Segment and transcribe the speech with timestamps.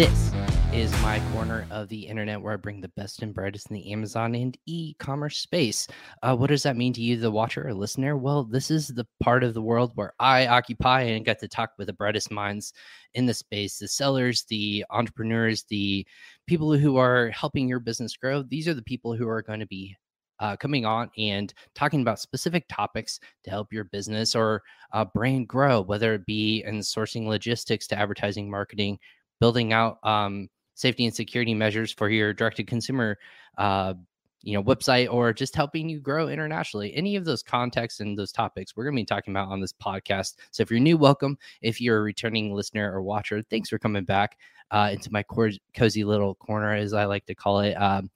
[0.00, 0.32] This
[0.72, 3.92] is my corner of the internet where I bring the best and brightest in the
[3.92, 5.86] Amazon and e commerce space.
[6.22, 8.16] Uh, what does that mean to you, the watcher or listener?
[8.16, 11.72] Well, this is the part of the world where I occupy and get to talk
[11.76, 12.72] with the brightest minds
[13.12, 16.06] in the space the sellers, the entrepreneurs, the
[16.46, 18.42] people who are helping your business grow.
[18.42, 19.94] These are the people who are going to be
[20.38, 25.46] uh, coming on and talking about specific topics to help your business or uh, brand
[25.46, 28.98] grow, whether it be in sourcing logistics to advertising, marketing,
[29.40, 33.18] building out um, safety and security measures for your direct to consumer
[33.58, 33.94] uh,
[34.42, 36.94] you know website or just helping you grow internationally.
[36.94, 39.72] Any of those contexts and those topics we're going to be talking about on this
[39.72, 40.36] podcast.
[40.50, 41.36] So if you're new welcome.
[41.62, 44.38] If you're a returning listener or watcher thanks for coming back
[44.70, 47.74] uh, into my co- cozy little corner as i like to call it.
[47.74, 48.10] Um,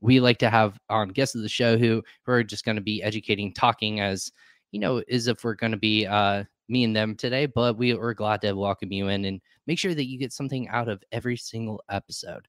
[0.00, 2.82] we like to have on guests of the show who, who are just going to
[2.82, 4.32] be educating, talking as
[4.72, 7.46] you know, as if we're going to be uh, me and them today.
[7.46, 10.68] But we are glad to welcome you in and make sure that you get something
[10.68, 12.46] out of every single episode.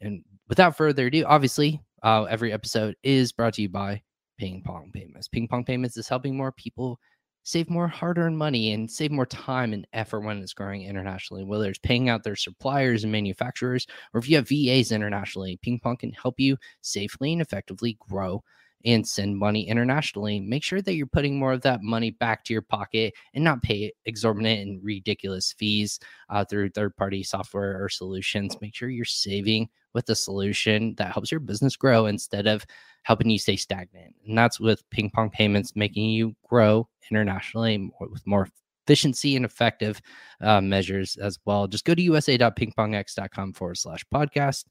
[0.00, 4.02] And without further ado, obviously, uh, every episode is brought to you by
[4.38, 5.28] Ping Pong Payments.
[5.28, 6.98] Ping Pong Payments is helping more people
[7.44, 11.44] save more hard earned money and save more time and effort when it's growing internationally,
[11.44, 15.80] whether it's paying out their suppliers and manufacturers, or if you have VAs internationally, Ping
[15.80, 18.42] Pong can help you safely and effectively grow
[18.84, 20.40] and send money internationally.
[20.40, 23.62] Make sure that you're putting more of that money back to your pocket and not
[23.62, 25.98] pay exorbitant and ridiculous fees
[26.30, 28.56] uh, through third party software or solutions.
[28.60, 32.64] Make sure you're saving with a solution that helps your business grow instead of
[33.02, 34.14] helping you stay stagnant.
[34.26, 38.48] And that's with ping pong payments, making you grow internationally with more
[38.86, 40.00] efficiency and effective
[40.40, 41.66] uh, measures as well.
[41.68, 44.64] Just go to usa.pingpongx.com forward slash podcast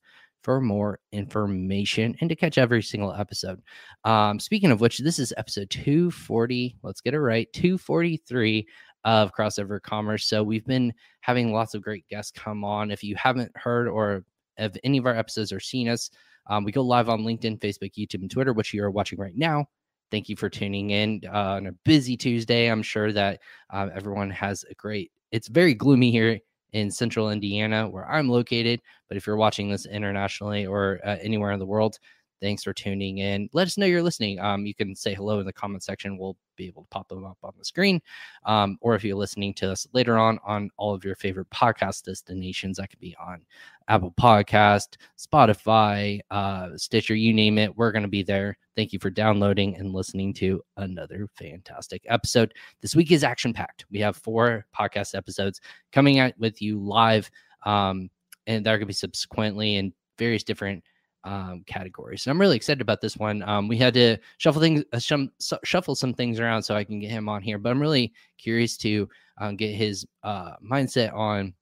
[0.43, 3.61] for more information and to catch every single episode.
[4.03, 6.77] Um, speaking of which, this is episode 240.
[6.83, 8.67] Let's get it right 243
[9.03, 10.25] of Crossover Commerce.
[10.25, 12.91] So we've been having lots of great guests come on.
[12.91, 14.23] If you haven't heard or
[14.57, 16.09] if any of our episodes or seen us,
[16.47, 19.35] um, we go live on LinkedIn, Facebook, YouTube, and Twitter, which you are watching right
[19.35, 19.65] now.
[20.09, 22.67] Thank you for tuning in uh, on a busy Tuesday.
[22.67, 23.39] I'm sure that
[23.69, 25.11] uh, everyone has a great.
[25.31, 26.39] It's very gloomy here
[26.73, 28.81] in central Indiana, where I'm located.
[29.07, 31.99] But if you're watching this internationally or uh, anywhere in the world,
[32.41, 33.49] thanks for tuning in.
[33.53, 34.39] Let us know you're listening.
[34.39, 36.17] Um, you can say hello in the comment section.
[36.17, 38.01] We'll be able to pop them up on the screen.
[38.45, 42.03] Um, or if you're listening to us later on on all of your favorite podcast
[42.03, 43.45] destinations, that could be on
[43.91, 47.75] Apple Podcast, Spotify, uh, Stitcher, you name it.
[47.75, 48.57] We're going to be there.
[48.73, 52.53] Thank you for downloading and listening to another fantastic episode.
[52.79, 53.83] This week is action packed.
[53.91, 55.59] We have four podcast episodes
[55.91, 57.29] coming out with you live.
[57.65, 58.09] Um,
[58.47, 60.85] and they're going to be subsequently in various different
[61.25, 62.25] um, categories.
[62.25, 63.43] And I'm really excited about this one.
[63.43, 65.33] Um, we had to shuffle things, uh, some,
[65.65, 67.57] shuffle some things around so I can get him on here.
[67.57, 71.53] But I'm really curious to um, get his uh, mindset on,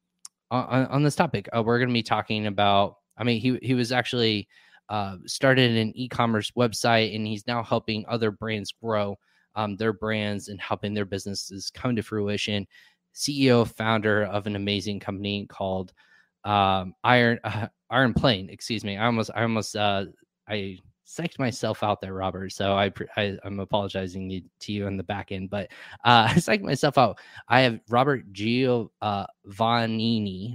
[0.52, 1.48] on on this topic.
[1.56, 2.96] Uh, we're going to be talking about.
[3.18, 4.48] I mean, he he was actually
[4.90, 9.18] uh, started an e-commerce website, and he's now helping other brands grow
[9.56, 12.66] um, their brands and helping their businesses come to fruition.
[13.14, 15.94] CEO, founder of an amazing company called
[16.44, 18.50] um, Iron uh, Iron Plane.
[18.50, 18.98] Excuse me.
[18.98, 20.06] I almost I almost uh,
[20.48, 20.78] I
[21.10, 22.52] psyched myself out there, Robert.
[22.52, 25.72] So I, I am apologizing to you on the back end, but
[26.06, 27.20] uh, I psyched myself out.
[27.48, 28.92] I have Robert Giovannini.
[29.02, 29.26] Uh,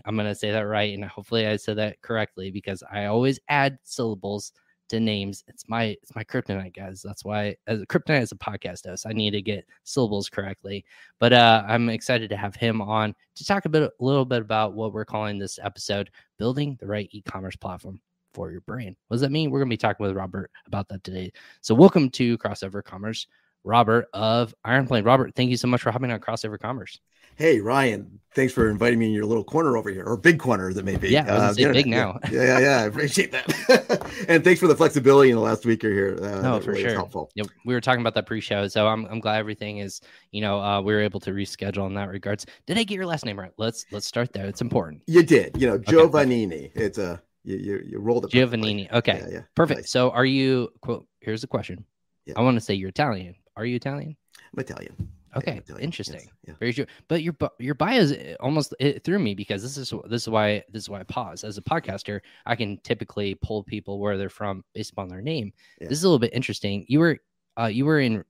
[0.04, 3.78] I'm gonna say that right, and hopefully I said that correctly because I always add
[3.82, 4.52] syllables
[4.90, 5.42] to names.
[5.48, 7.02] It's my it's my kryptonite, guys.
[7.02, 10.84] That's why as a kryptonite as a podcast host, I need to get syllables correctly.
[11.18, 14.42] But uh, I'm excited to have him on to talk a bit a little bit
[14.42, 18.00] about what we're calling this episode, building the right e-commerce platform
[18.34, 18.96] for your brain.
[19.08, 19.50] What does that mean?
[19.50, 21.32] We're gonna be talking with Robert about that today.
[21.62, 23.26] So welcome to Crossover Commerce,
[23.62, 25.04] Robert of Iron Plane.
[25.04, 27.00] Robert, thank you so much for hopping on Crossover Commerce.
[27.36, 30.72] Hey Ryan, thanks for inviting me in your little corner over here, or big corner
[30.72, 31.08] that may be.
[31.08, 32.18] Yeah, uh, big now.
[32.30, 34.24] Yeah, yeah, yeah, I appreciate that.
[34.28, 36.16] and thanks for the flexibility in the last week or here.
[36.20, 36.94] Uh, no, for really sure.
[36.94, 37.30] Helpful.
[37.34, 40.60] Yep, we were talking about that pre-show, so I'm I'm glad everything is you know
[40.60, 42.46] uh, we were able to reschedule in that regards.
[42.66, 43.52] Did I get your last name right?
[43.58, 44.46] Let's let's start there.
[44.46, 45.02] It's important.
[45.06, 45.60] You did.
[45.60, 46.70] You know, Giovannini.
[46.70, 46.84] Okay.
[46.84, 48.30] It's a you you, you rolled it.
[48.30, 48.90] Giovannini.
[48.92, 49.40] Okay, yeah, yeah.
[49.54, 49.80] perfect.
[49.80, 49.90] Nice.
[49.90, 50.70] So are you?
[50.80, 51.06] Quote.
[51.20, 51.84] Here's the question.
[52.26, 52.34] Yeah.
[52.36, 53.34] I want to say you're Italian.
[53.56, 54.16] Are you Italian?
[54.52, 55.08] I'm Italian.
[55.36, 56.20] Okay, interesting.
[56.46, 56.56] Yes.
[56.60, 56.86] Very true.
[57.08, 60.28] But your your bio is eh, almost it threw me because this is this is
[60.28, 61.42] why this is why I pause.
[61.44, 65.52] As a podcaster, I can typically pull people where they're from based upon their name.
[65.80, 66.84] This is a little bit interesting.
[66.88, 67.18] You were
[67.60, 68.24] uh you were in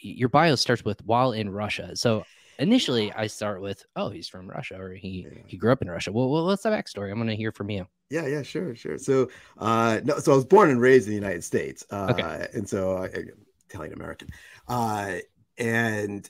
[0.00, 1.96] your bio starts with while in Russia.
[1.96, 2.24] So
[2.58, 5.42] initially I start with oh he's from Russia or he yeah.
[5.46, 6.12] he grew up in Russia.
[6.12, 7.10] Well, well what's the backstory?
[7.10, 7.86] I'm going to hear from you.
[8.10, 8.98] Yeah, yeah, sure, sure.
[8.98, 9.28] So
[9.58, 11.84] uh no, so I was born and raised in the United States.
[11.90, 12.48] Uh, okay.
[12.54, 13.08] and so uh,
[13.68, 14.28] Italian American.
[14.66, 15.16] Uh
[15.58, 16.28] and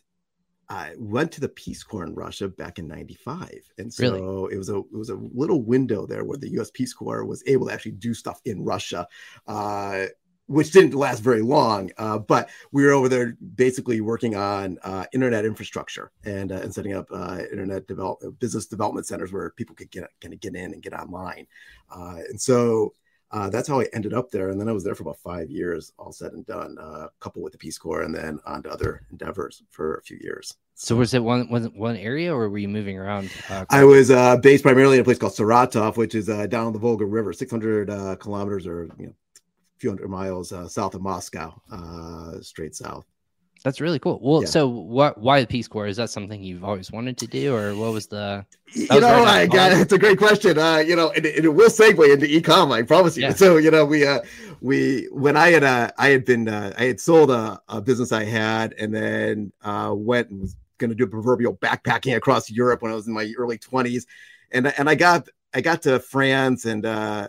[0.71, 4.55] I went to the Peace Corps in Russia back in '95, and so Really?
[4.55, 6.71] it was a it was a little window there where the U.S.
[6.71, 9.09] Peace Corps was able to actually do stuff in Russia,
[9.47, 10.07] uh,
[10.49, 11.91] which didn't last very long.
[11.97, 16.75] Uh, but we were over there basically working on uh, internet infrastructure and uh, and
[16.75, 20.55] setting up uh, internet develop business development centers where people could get kind of get
[20.55, 21.47] in and get online,
[21.95, 22.93] uh, and so
[23.31, 24.49] uh, that's how I ended up there.
[24.49, 27.11] And then I was there for about five years, all said and done, uh, a
[27.21, 30.55] couple with the Peace Corps, and then on to other endeavors for a few years.
[30.75, 33.31] So was it one one one area, or were you moving around?
[33.51, 36.73] Uh, I was uh, based primarily in a place called Saratov, which is uh, down
[36.73, 39.13] the Volga River, 600 uh, kilometers or you know,
[39.79, 43.05] few hundred miles uh, south of Moscow, uh, straight south.
[43.65, 44.21] That's really cool.
[44.23, 44.49] Well, Yeah.
[44.49, 45.19] so what?
[45.19, 45.89] Why the Peace Corps?
[45.89, 48.47] Is that something you've always wanted to do, or what was the?
[48.73, 50.57] You was know, right I got it's a great question.
[50.59, 52.71] Uh, you know, and, it- and it will segue into e-com.
[52.71, 53.25] I promise you.
[53.25, 53.33] Yeah.
[53.35, 54.21] So, you know, we uh,
[54.61, 58.13] we when I had uh, I had been uh, I had sold a, a business
[58.13, 62.49] I had, and then uh, went and was going to do a proverbial backpacking across
[62.49, 64.07] Europe when I was in my early twenties,
[64.53, 67.27] and and I got I got to France and uh,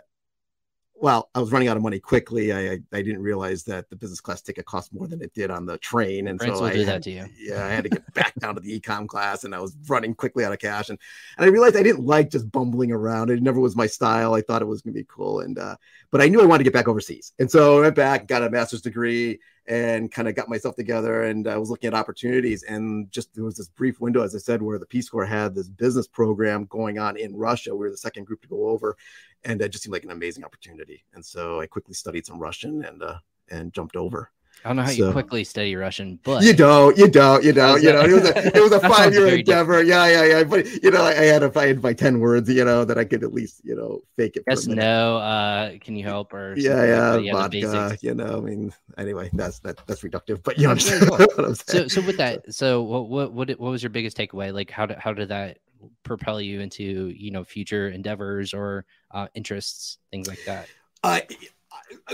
[1.02, 2.52] well, I was running out of money quickly.
[2.52, 5.50] I, I I didn't realize that the business class ticket cost more than it did
[5.50, 7.26] on the train, and France so I had- that to you.
[7.40, 10.14] yeah, I had to get back down to the econ class, and I was running
[10.14, 11.00] quickly out of cash, and
[11.38, 13.30] and I realized I didn't like just bumbling around.
[13.30, 14.34] It never was my style.
[14.34, 15.78] I thought it was going to be cool, and uh,
[16.12, 18.44] but I knew I wanted to get back overseas, and so I went back, got
[18.44, 22.64] a master's degree, and kind of got myself together, and I was looking at opportunities,
[22.64, 25.54] and just there was this brief window, as I said, where the Peace Corps had
[25.54, 27.72] this business program going on in Russia.
[27.72, 28.98] We were the second group to go over,
[29.44, 32.84] and it just seemed like an amazing opportunity, and so I quickly studied some Russian
[32.84, 33.20] and uh,
[33.50, 34.32] and jumped over.
[34.66, 37.54] I don't know how So- you quickly study Russian, but You don't, you don't, you
[37.54, 38.02] don't, you know.
[38.02, 39.82] It was a, it was a five year endeavor.
[39.84, 40.44] Yeah, yeah, yeah.
[40.44, 42.98] But you know, I, I had if I had my ten words, you know, that
[42.98, 44.44] I could at least, you know, fake it.
[44.50, 45.18] yes, no.
[45.18, 47.98] Uh, can you help or something Yeah, like yeah, vodka.
[48.02, 51.18] You know, I mean, anyway, that's that that's reductive, but you understand cool.
[51.36, 51.90] what I'm So, saying.
[51.90, 54.54] so with that, so what what what what was your biggest takeaway?
[54.54, 55.60] Like, how did how did that
[56.04, 56.84] propel you into
[57.16, 60.68] you know future endeavors or uh, interests, things like that?
[61.04, 61.22] uh,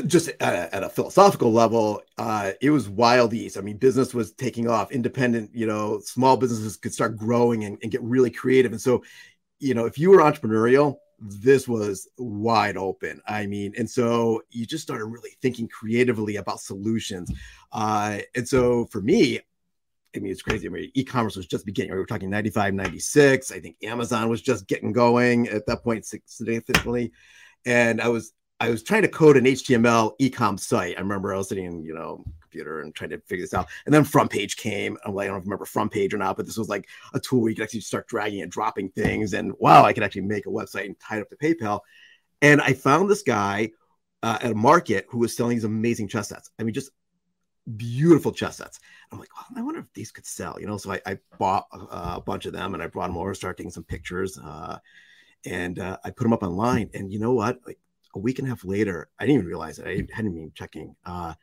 [0.06, 3.58] just at a, at a philosophical level, uh, it was wild east.
[3.58, 4.92] I mean, business was taking off.
[4.92, 8.72] Independent, you know, small businesses could start growing and, and get really creative.
[8.72, 9.04] And so,
[9.60, 13.22] you know, if you were entrepreneurial, this was wide open.
[13.28, 17.32] I mean, and so you just started really thinking creatively about solutions.
[17.72, 19.40] Uh, and so for me,
[20.16, 20.68] I mean, it's crazy.
[20.68, 21.92] I mean, e-commerce was just beginning.
[21.92, 23.52] We were talking 95, 96.
[23.52, 27.12] I think Amazon was just getting going at that point significantly.
[27.66, 28.32] And I was
[28.66, 30.98] I was trying to code an HTML ecom site.
[30.98, 33.68] I remember I was sitting in, you know, computer and trying to figure this out.
[33.86, 34.98] And then FrontPage came.
[35.06, 37.50] I'm like, I don't remember FrontPage or not, but this was like a tool where
[37.50, 39.34] you could actually start dragging and dropping things.
[39.34, 41.82] And wow, I could actually make a website and tie it up to PayPal.
[42.42, 43.72] And I found this guy
[44.24, 46.50] uh, at a market who was selling these amazing chess sets.
[46.58, 46.90] I mean, just
[47.78, 48.80] beautiful chess sets.
[49.12, 50.78] I'm like, oh, I wonder if these could sell, you know?
[50.78, 53.58] So I, I bought a, a bunch of them and I brought them over, started
[53.58, 54.40] taking some pictures.
[54.40, 54.80] Uh,
[55.46, 56.90] and uh, I put them up online.
[56.94, 57.60] And you know what?
[57.66, 57.80] Like
[58.16, 59.88] a week and a half later, I didn't even realize it.
[59.88, 60.96] I hadn't been checking.
[61.06, 61.34] Uh,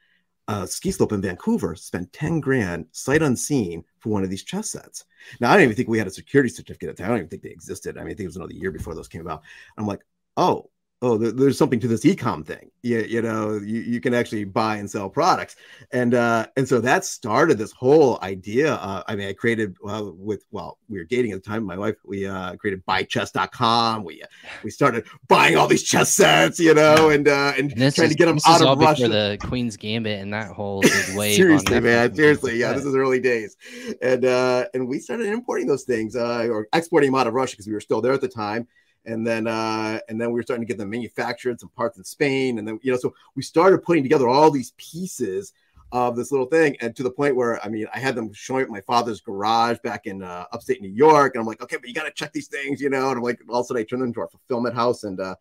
[0.48, 4.70] uh, ski slope in Vancouver spent 10 grand sight unseen for one of these chess
[4.70, 5.04] sets.
[5.38, 7.10] Now, I don't even think we had a security certificate at the time.
[7.10, 7.96] I don't even think they existed.
[7.96, 9.42] I mean, I think it was another year before those came about.
[9.78, 10.00] I'm like,
[10.36, 10.69] oh,
[11.02, 12.70] oh, there, there's something to this ecom thing.
[12.82, 15.56] You, you know, you, you can actually buy and sell products.
[15.91, 18.74] And uh, and so that started this whole idea.
[18.74, 21.65] Uh, I mean, I created well, with well, we were dating at the time.
[21.65, 24.05] My wife, we uh, created buychess.com.
[24.05, 24.27] We uh,
[24.62, 28.12] we started buying all these chess sets, you know, and uh, and, And trying is,
[28.12, 29.08] to get them this out is all of before Russia.
[29.08, 30.82] the Queen's Gambit and that whole
[31.15, 31.34] wave.
[31.34, 32.15] seriously, man.
[32.15, 32.72] Seriously, yeah.
[32.72, 33.56] This is early days,
[34.00, 37.55] and uh, and we started importing those things uh, or exporting them out of Russia
[37.55, 38.69] because we were still there at the time.
[39.05, 42.05] And then uh, and then we were starting to get them manufactured, some parts in
[42.05, 45.53] Spain, and then you know, so we started putting together all these pieces
[45.91, 48.65] of this little thing, and to the point where I mean, I had them showing
[48.65, 51.89] up my father's garage back in uh, upstate New York, and I'm like, okay, but
[51.89, 53.81] you got to check these things, you know, and I'm like, all of a sudden
[53.81, 55.35] I turned them into our fulfillment house, and uh,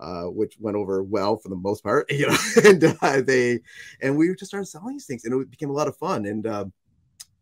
[0.00, 3.60] uh, which went over well for the most part, you know, and uh, they
[4.00, 6.46] and we just started selling these things, and it became a lot of fun, and
[6.46, 6.64] uh,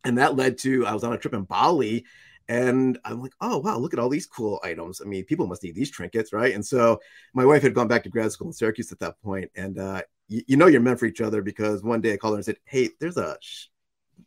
[0.05, 2.05] and that led to I was on a trip in Bali,
[2.51, 5.01] and I'm like, oh wow, look at all these cool items.
[5.01, 6.53] I mean, people must need these trinkets, right?
[6.53, 7.01] And so
[7.33, 10.03] my wife had gone back to grad school in Syracuse at that point, and uh,
[10.27, 12.45] you, you know you're meant for each other because one day I called her and
[12.45, 13.39] said, hey, there's a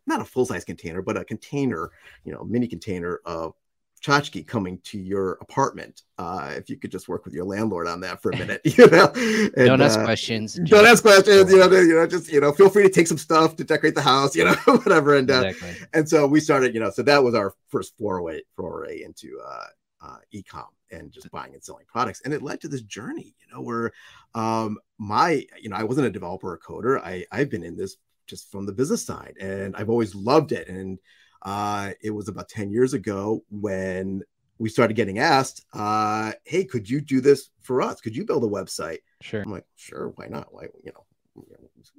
[0.07, 1.91] not a full size container, but a container,
[2.23, 3.55] you know, mini container of
[4.03, 6.01] tchotchke coming to your apartment.
[6.17, 8.87] Uh, if you could just work with your landlord on that for a minute, you
[8.87, 9.11] know.
[9.15, 10.55] And, Don't ask uh, questions.
[10.55, 13.07] don't just- ask questions, you know, you know, just you know, feel free to take
[13.07, 15.15] some stuff to decorate the house, you know, whatever.
[15.15, 15.87] And uh, Exactly.
[15.93, 19.65] and so we started, you know, so that was our first foray foray into uh,
[20.05, 23.53] uh, ecom and just buying and selling products, and it led to this journey, you
[23.53, 23.91] know, where
[24.35, 27.01] um, my, you know, I wasn't a developer or coder.
[27.01, 27.95] I I've been in this
[28.27, 30.99] just from the business side, and I've always loved it, and
[31.43, 34.23] uh, it was about 10 years ago when
[34.57, 38.01] we started getting asked, uh, "Hey, could you do this for us?
[38.01, 39.41] Could you build a website?" Sure.
[39.41, 40.53] I'm like, "Sure, why not?
[40.53, 41.05] Why, you know,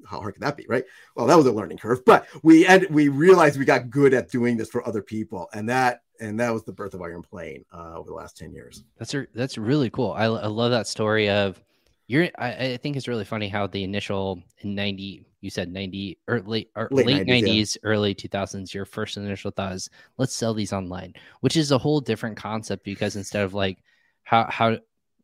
[0.07, 0.85] how hard could that be, right?"
[1.15, 4.31] Well, that was a learning curve, but we and we realized we got good at
[4.31, 7.65] doing this for other people, and that and that was the birth of Iron Plane
[7.73, 8.85] uh, over the last 10 years.
[8.99, 10.13] That's a, that's really cool.
[10.13, 11.63] I, I love that story of
[12.06, 12.28] you're.
[12.38, 16.70] I, I think it's really funny how the initial 90 you said 90 or late,
[16.75, 17.80] or late, late 90s, 90s yeah.
[17.90, 22.00] early 2000s your first initial thought is let's sell these online which is a whole
[22.00, 23.76] different concept because instead of like
[24.23, 24.78] how how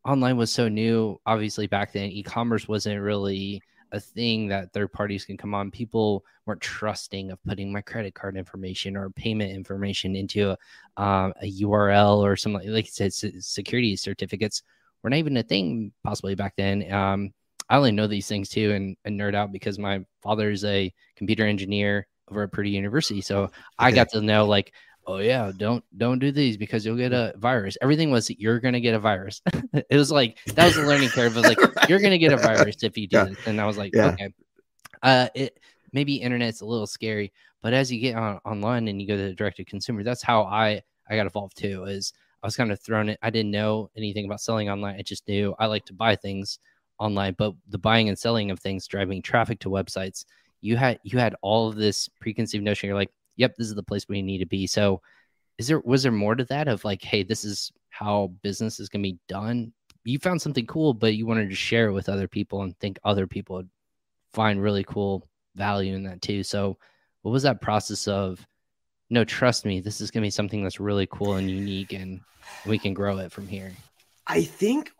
[0.05, 5.25] online was so new obviously back then e-commerce wasn't really a thing that third parties
[5.25, 10.15] can come on people weren't trusting of putting my credit card information or payment information
[10.15, 14.63] into a, um, a url or something like you said security certificates
[15.03, 17.33] were not even a thing possibly back then um,
[17.71, 20.93] I only know these things too and, and nerd out because my father is a
[21.17, 23.21] computer engineer over at Purdue University.
[23.21, 23.53] So okay.
[23.79, 24.73] I got to know like,
[25.07, 27.77] oh yeah, don't don't do these because you'll get a virus.
[27.81, 29.41] Everything was you're gonna get a virus.
[29.73, 31.37] it was like that was a learning curve.
[31.37, 33.25] It was like you're gonna get a virus if you do yeah.
[33.25, 33.39] this.
[33.47, 34.09] And I was like, yeah.
[34.09, 34.29] okay.
[35.03, 35.59] Uh it
[35.93, 39.23] maybe internet's a little scary, but as you get on online and you go to
[39.23, 41.85] the direct to consumer, that's how I I got involved too.
[41.85, 43.19] Is I was kind of thrown it.
[43.23, 44.97] I didn't know anything about selling online.
[44.99, 46.59] I just knew I like to buy things
[46.99, 50.25] online, but the buying and selling of things, driving traffic to websites,
[50.61, 52.89] you had you had all of this preconceived notion.
[52.89, 54.67] You're like, yep, this is the place we need to be.
[54.67, 55.01] So
[55.59, 58.89] is there was there more to that of like, hey, this is how business is
[58.89, 59.73] gonna be done?
[60.05, 62.99] You found something cool, but you wanted to share it with other people and think
[63.05, 63.71] other people would
[64.33, 66.43] find really cool value in that too.
[66.43, 66.79] So
[67.23, 68.47] what was that process of
[69.11, 72.21] no, trust me, this is gonna be something that's really cool and unique and
[72.67, 73.73] we can grow it from here?
[74.27, 74.93] I think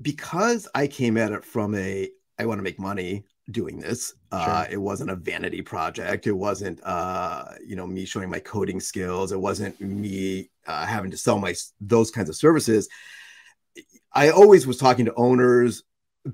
[0.00, 4.14] because I came at it from a I want to make money doing this.
[4.30, 4.54] Uh, sure.
[4.54, 6.26] Uh, it wasn't a vanity project.
[6.26, 9.32] It wasn't uh, you know me showing my coding skills.
[9.32, 12.88] It wasn't me uh, having to sell my those kinds of services.
[14.12, 15.82] I always was talking to owners,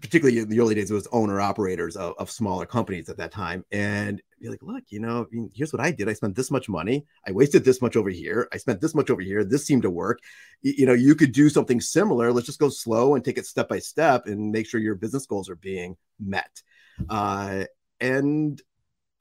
[0.00, 3.32] particularly in the early days, it was owner operators of, of smaller companies at that
[3.32, 6.08] time, and be like, look, you know, here's what I did.
[6.08, 7.04] I spent this much money.
[7.26, 8.48] I wasted this much over here.
[8.52, 9.44] I spent this much over here.
[9.44, 10.20] This seemed to work.
[10.62, 12.32] You, you know, you could do something similar.
[12.32, 15.26] Let's just go slow and take it step by step and make sure your business
[15.26, 16.62] goals are being met.
[17.08, 17.64] Uh,
[18.00, 18.60] and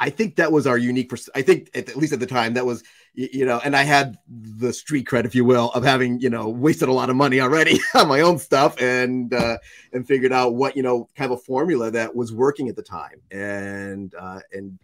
[0.04, 1.10] I think that was our unique.
[1.10, 2.84] Pers- I think at, least at the time that was,
[3.14, 6.50] you know, and I had the street cred, if you will, of having you know
[6.50, 9.58] wasted a lot of money already on my own stuff and uh,
[9.94, 12.84] and figured out what you know kind of a formula that was working at the
[12.84, 14.78] time and uh, and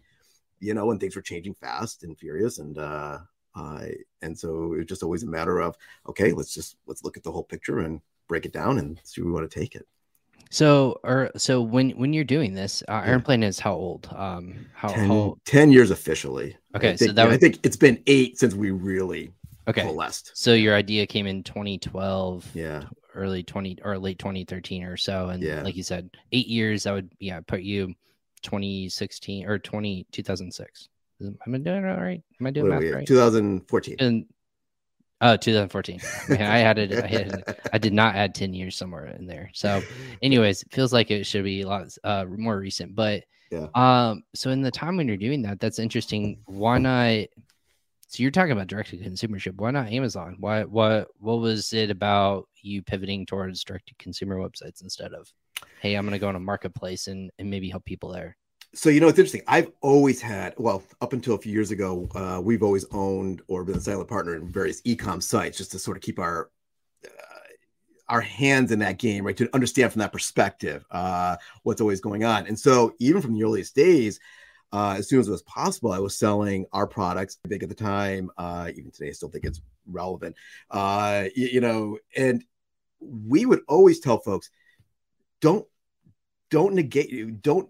[0.60, 3.18] you know, when things were changing fast and furious, and uh,
[3.56, 3.86] uh,
[4.22, 5.76] and so it was just always a matter of
[6.08, 9.20] okay, let's just let's look at the whole picture and break it down and see
[9.20, 9.86] where we want to take it.
[10.50, 14.08] So, or so when when you're doing this, uh, Iron Plane is how old?
[14.14, 15.36] Um, how, 10, how...
[15.44, 16.56] 10 years officially.
[16.74, 19.32] Okay, think, so that I think it's been eight since we really
[19.68, 20.32] okay coalesced.
[20.34, 22.50] So your idea came in 2012.
[22.54, 22.84] Yeah.
[23.12, 25.62] Early 20 or late 2013 or so, and yeah.
[25.62, 26.84] like you said, eight years.
[26.84, 27.94] That would yeah put you
[28.42, 30.88] 2016 or 20 2006.
[31.20, 32.22] Am I doing it all right?
[32.40, 33.06] Am I doing math right?
[33.06, 33.96] 2014.
[33.98, 34.26] And
[35.20, 36.00] oh, 2014.
[36.30, 36.92] I had it.
[36.92, 39.50] I, had, I did not add 10 years somewhere in there.
[39.54, 39.82] So,
[40.22, 42.94] anyways, it feels like it should be a lot uh, more recent.
[42.94, 43.66] But yeah.
[43.74, 44.22] Um.
[44.34, 46.40] So in the time when you're doing that, that's interesting.
[46.46, 47.26] Why not?
[48.06, 49.56] So you're talking about direct to consumership.
[49.56, 50.36] Why not Amazon?
[50.38, 50.62] Why?
[50.62, 51.08] What?
[51.18, 55.32] What was it about you pivoting towards direct to consumer websites instead of?
[55.80, 58.36] hey, I'm going to go on a marketplace and, and maybe help people there?
[58.72, 59.42] So, you know, it's interesting.
[59.48, 63.64] I've always had, well, up until a few years ago, uh, we've always owned or
[63.64, 66.50] been a silent partner in various e-com sites just to sort of keep our
[67.04, 67.08] uh,
[68.08, 69.36] our hands in that game, right?
[69.36, 72.46] To understand from that perspective uh, what's always going on.
[72.46, 74.20] And so, even from the earliest days,
[74.72, 77.74] uh, as soon as it was possible, I was selling our products big at the
[77.74, 78.30] time.
[78.38, 80.36] Uh, even today, I still think it's relevant.
[80.70, 82.44] Uh, you, you know, and
[83.00, 84.48] we would always tell folks,
[85.40, 85.66] don't
[86.50, 87.68] don't negate don't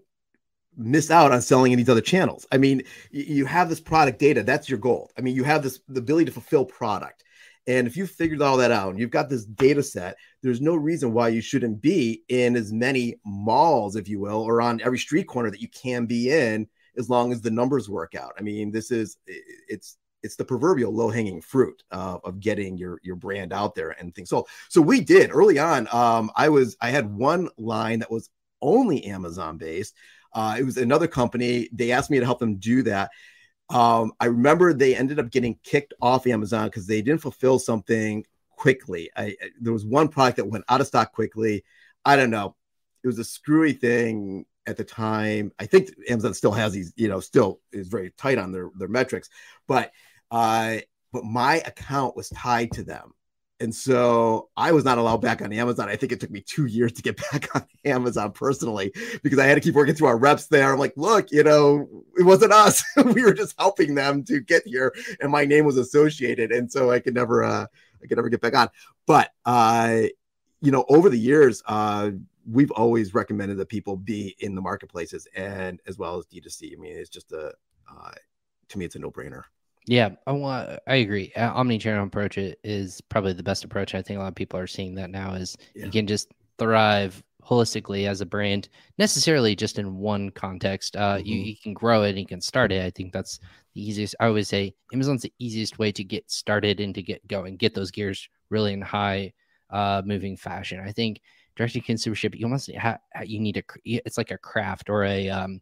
[0.85, 2.45] miss out on selling in these other channels.
[2.51, 5.11] I mean, you have this product data, that's your goal.
[5.17, 7.23] I mean, you have this the ability to fulfill product.
[7.67, 10.75] And if you've figured all that out and you've got this data set, there's no
[10.75, 14.97] reason why you shouldn't be in as many malls, if you will, or on every
[14.97, 18.33] street corner that you can be in as long as the numbers work out.
[18.37, 22.99] I mean, this is it's it's the proverbial low hanging fruit uh, of getting your
[23.03, 24.29] your brand out there and things.
[24.29, 25.87] So so we did early on.
[25.91, 28.29] Um, I was I had one line that was
[28.61, 29.95] only Amazon based.
[30.33, 31.69] Uh, it was another company.
[31.71, 33.11] They asked me to help them do that.
[33.69, 38.25] Um, I remember they ended up getting kicked off Amazon because they didn't fulfill something
[38.49, 39.09] quickly.
[39.15, 41.63] I, there was one product that went out of stock quickly.
[42.03, 42.55] I don't know.
[43.03, 45.51] It was a screwy thing at the time.
[45.59, 48.87] I think Amazon still has these, you know, still is very tight on their their
[48.89, 49.29] metrics,
[49.67, 49.91] but
[50.31, 50.79] Uh,
[51.11, 53.11] but my account was tied to them.
[53.61, 55.87] And so I was not allowed back on Amazon.
[55.87, 58.91] I think it took me two years to get back on Amazon personally
[59.21, 60.73] because I had to keep working through our reps there.
[60.73, 61.87] I'm like, look, you know,
[62.17, 62.83] it wasn't us.
[63.13, 66.89] we were just helping them to get here, and my name was associated, and so
[66.89, 67.67] I could never, uh,
[68.03, 68.69] I could never get back on.
[69.05, 70.01] But uh,
[70.59, 72.11] you know, over the years, uh,
[72.49, 76.73] we've always recommended that people be in the marketplaces and as well as D2C.
[76.73, 77.53] I mean, it's just a,
[77.87, 78.11] uh,
[78.69, 79.43] to me, it's a no brainer.
[79.87, 80.79] Yeah, I want.
[80.87, 81.31] I agree.
[81.35, 83.95] Uh, omni-channel approach is probably the best approach.
[83.95, 85.33] I think a lot of people are seeing that now.
[85.33, 85.85] Is yeah.
[85.85, 88.69] you can just thrive holistically as a brand,
[88.99, 90.95] necessarily just in one context.
[90.95, 91.25] Uh, mm-hmm.
[91.25, 92.85] you, you can grow it and you can start it.
[92.85, 93.39] I think that's
[93.73, 94.15] the easiest.
[94.19, 97.73] I always say Amazon's the easiest way to get started and to get going, get
[97.73, 99.33] those gears really in high
[99.71, 100.79] uh, moving fashion.
[100.79, 101.21] I think
[101.55, 103.63] direct to consumer ship, you almost ha- you need a.
[103.83, 105.61] It's like a craft or a um,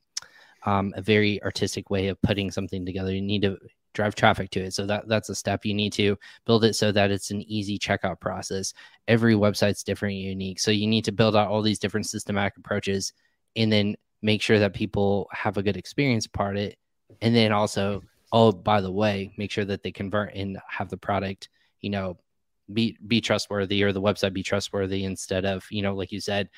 [0.65, 3.13] um, a very artistic way of putting something together.
[3.13, 3.57] You need to
[3.99, 4.73] drive traffic to it.
[4.73, 7.77] So that that's a step you need to build it so that it's an easy
[7.77, 8.73] checkout process.
[9.09, 10.61] Every website's different, unique.
[10.61, 13.11] So you need to build out all these different systematic approaches
[13.57, 16.77] and then make sure that people have a good experience part it.
[17.21, 18.01] And then also,
[18.31, 21.49] oh, by the way, make sure that they convert and have the product,
[21.81, 22.17] you know,
[22.71, 26.49] be be trustworthy or the website be trustworthy instead of, you know, like you said,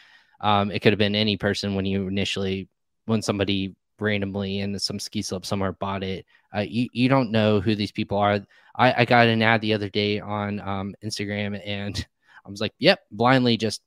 [0.41, 2.67] um, it could have been any person when you initially
[3.05, 6.25] when somebody randomly in some ski slope somewhere bought it.
[6.55, 8.39] Uh, you, you don't know who these people are.
[8.75, 12.05] I, I got an ad the other day on um, Instagram and
[12.45, 13.81] I was like, yep, blindly just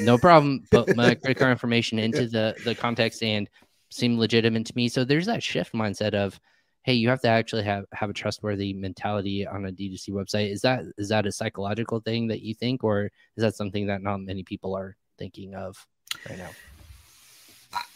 [0.00, 0.62] no problem.
[0.70, 3.50] Put my credit card information into the, the context and
[3.90, 4.88] seemed legitimate to me.
[4.88, 6.38] So there's that shift mindset of,
[6.84, 10.52] hey, you have to actually have, have a trustworthy mentality on a D2C website.
[10.52, 14.02] Is that is that a psychological thing that you think, or is that something that
[14.02, 15.84] not many people are thinking of
[16.28, 16.50] right now?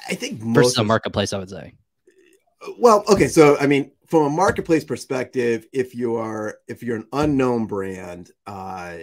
[0.09, 1.75] I think versus a marketplace, I would say.
[2.79, 7.07] Well, okay, so I mean, from a marketplace perspective, if you are if you're an
[7.13, 8.99] unknown brand, uh,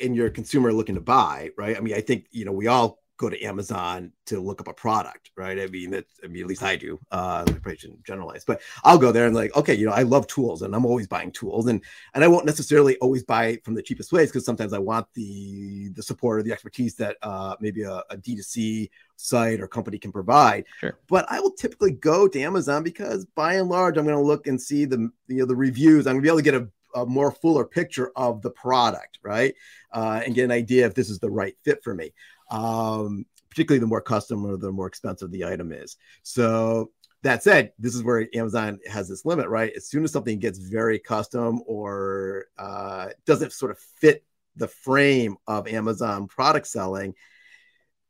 [0.00, 1.76] and you're a consumer looking to buy, right?
[1.76, 4.72] I mean, I think you know we all go to Amazon to look up a
[4.72, 5.58] product, right?
[5.58, 6.98] I mean, that I mean, at least I do.
[7.12, 10.02] Uh, I probably shouldn't generalize, but I'll go there and like, okay, you know, I
[10.02, 11.80] love tools, and I'm always buying tools, and
[12.14, 15.90] and I won't necessarily always buy from the cheapest ways because sometimes I want the
[15.90, 20.10] the support or the expertise that uh, maybe a a D2C site or company can
[20.10, 20.64] provide.
[20.80, 20.98] Sure.
[21.08, 24.46] But I will typically go to Amazon because by and large, I'm going to look
[24.46, 26.06] and see the you know the reviews.
[26.06, 29.18] I'm going to be able to get a a more fuller picture of the product,
[29.22, 29.54] right?
[29.92, 32.12] Uh, and get an idea if this is the right fit for me
[32.50, 35.96] um, particularly the more custom or the more expensive the item is.
[36.22, 36.90] So
[37.22, 39.72] that said, this is where Amazon has this limit, right?
[39.74, 44.24] As soon as something gets very custom or uh, doesn't sort of fit
[44.56, 47.14] the frame of Amazon product selling,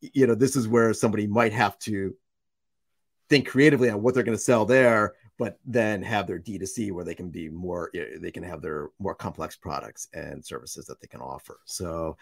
[0.01, 2.15] you know, this is where somebody might have to
[3.29, 7.03] think creatively on what they're going to sell there but then have their D2C where
[7.03, 11.07] they can be more, they can have their more complex products and services that they
[11.07, 11.59] can offer.
[11.65, 12.17] So,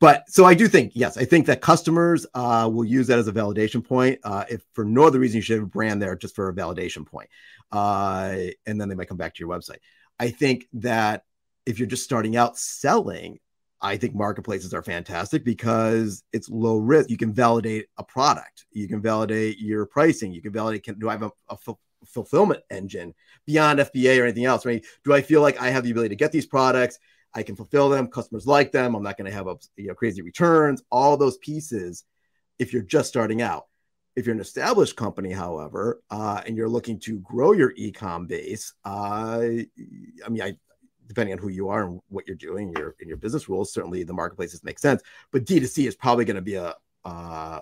[0.00, 3.28] but so I do think, yes, I think that customers uh, will use that as
[3.28, 4.18] a validation point.
[4.24, 6.54] Uh, if for no other reason, you should have a brand there just for a
[6.54, 7.28] validation point.
[7.70, 9.78] Uh, and then they might come back to your website.
[10.18, 11.24] I think that
[11.66, 13.40] if you're just starting out selling,
[13.80, 17.10] I think marketplaces are fantastic because it's low risk.
[17.10, 18.64] You can validate a product.
[18.72, 20.32] You can validate your pricing.
[20.32, 21.56] You can validate, can, do I have a, a
[22.06, 23.14] fulfillment engine
[23.46, 24.84] beyond FBA or anything else, right?
[25.04, 26.98] Do I feel like I have the ability to get these products?
[27.34, 28.08] I can fulfill them.
[28.08, 28.94] Customers like them.
[28.94, 30.82] I'm not going to have a, you know, crazy returns.
[30.90, 32.04] All those pieces.
[32.58, 33.64] If you're just starting out,
[34.14, 38.72] if you're an established company, however, uh, and you're looking to grow your ecom base,
[38.84, 40.56] uh, I mean, I
[41.06, 44.04] depending on who you are and what you're doing, your in your business rules, certainly
[44.04, 45.02] the marketplaces make sense.
[45.32, 47.60] But D2C is probably going to be a uh,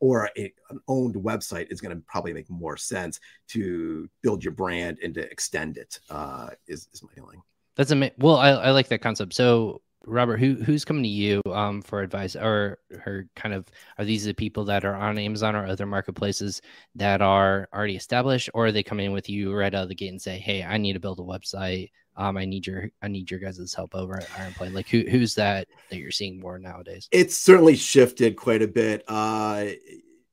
[0.00, 4.52] or a, an owned website is going to probably make more sense to build your
[4.52, 5.98] brand and to extend it.
[6.10, 7.42] Uh, is is my feeling.
[7.76, 8.16] That's amazing.
[8.18, 9.34] Well, I, I like that concept.
[9.34, 13.66] So, Robert, who who's coming to you um, for advice, or her kind of
[13.98, 16.60] are these the people that are on Amazon or other marketplaces
[16.94, 19.94] that are already established, or are they coming in with you right out of the
[19.94, 21.90] gate and say, "Hey, I need to build a website.
[22.16, 25.04] Um, I need your I need your guys' help over at Iron Plane." Like, who
[25.08, 27.08] who's that that you're seeing more nowadays?
[27.12, 29.04] It's certainly shifted quite a bit.
[29.06, 29.66] Uh,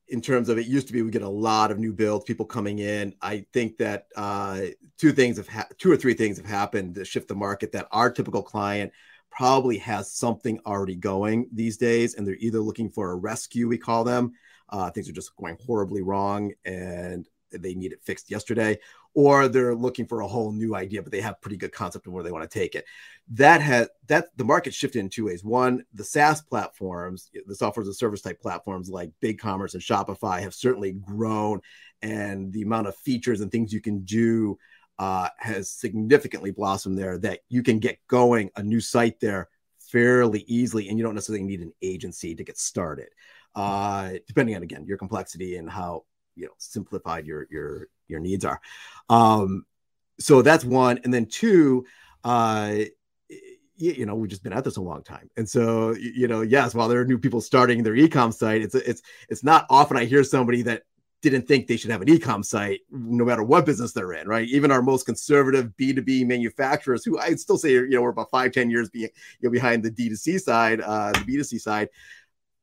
[0.08, 2.46] in terms of it used to be we get a lot of new builds people
[2.46, 4.62] coming in i think that uh,
[4.98, 7.88] two things have ha- two or three things have happened to shift the market that
[7.92, 8.92] our typical client
[9.36, 13.78] probably has something already going these days and they're either looking for a rescue we
[13.78, 14.32] call them
[14.70, 18.78] uh, things are just going horribly wrong and they need it fixed yesterday
[19.16, 22.12] or they're looking for a whole new idea, but they have pretty good concept of
[22.12, 22.86] where they want to take it.
[23.30, 25.44] That has that the market shifted in two ways.
[25.44, 30.42] One, the SaaS platforms, the software as a service type platforms like BigCommerce and Shopify
[30.42, 31.62] have certainly grown,
[32.02, 34.60] and the amount of features and things you can do
[35.00, 40.44] uh, has significantly blossomed there that you can get going a new site there fairly
[40.48, 43.10] easily and you don't necessarily need an agency to get started.
[43.56, 46.04] Uh, depending on again your complexity and how
[46.36, 48.60] you know simplified your your your needs are.
[49.10, 49.66] Um,
[50.20, 51.86] so that's one and then two
[52.24, 52.76] uh,
[53.78, 56.74] you know we've just been at this a long time and so you know yes
[56.74, 60.06] while there are new people starting their ecom site it's it's it's not often i
[60.06, 60.84] hear somebody that
[61.30, 64.48] didn't think they should have an ecom site no matter what business they're in right
[64.48, 68.52] even our most conservative b2b manufacturers who i'd still say you know we're about five
[68.52, 69.10] ten years be, you
[69.42, 71.90] know, behind the d2c side uh the b2c side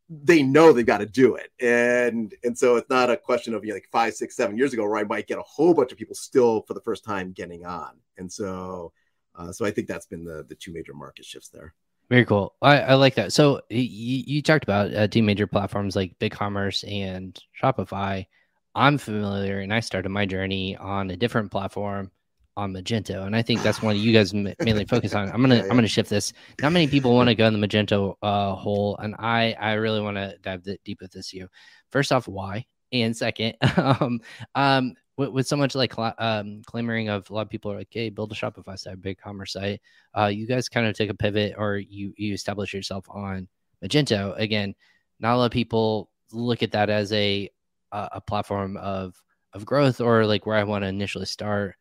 [0.08, 3.64] they know they've got to do it and and so it's not a question of
[3.64, 5.92] you know, like five six seven years ago where i might get a whole bunch
[5.92, 8.92] of people still for the first time getting on and so
[9.34, 11.74] uh, so I think that's been the the two major market shifts there.
[12.08, 12.54] Very cool.
[12.60, 13.32] I, I like that.
[13.32, 13.78] So you,
[14.26, 18.26] you talked about uh, two major platforms like BigCommerce and Shopify.
[18.74, 22.10] I'm familiar, and I started my journey on a different platform
[22.56, 25.30] on Magento, and I think that's one you guys mainly focus on.
[25.30, 25.70] I'm gonna yeah, yeah.
[25.70, 26.32] I'm gonna shift this.
[26.60, 30.00] Not many people want to go in the Magento uh, hole, and I I really
[30.00, 31.32] want to dive deep with this.
[31.32, 31.48] You
[31.90, 32.66] first off, why?
[32.92, 34.20] And second, um,
[34.54, 37.88] um, with, with so much like um, clamoring of a lot of people are like,
[37.90, 39.80] hey, build a Shopify site, BigCommerce site.
[40.16, 43.48] Uh, you guys kind of take a pivot or you you establish yourself on
[43.84, 44.38] Magento.
[44.38, 44.74] Again,
[45.20, 47.48] not a lot of people look at that as a
[47.92, 49.20] a, a platform of
[49.52, 51.76] of growth or like where I want to initially start.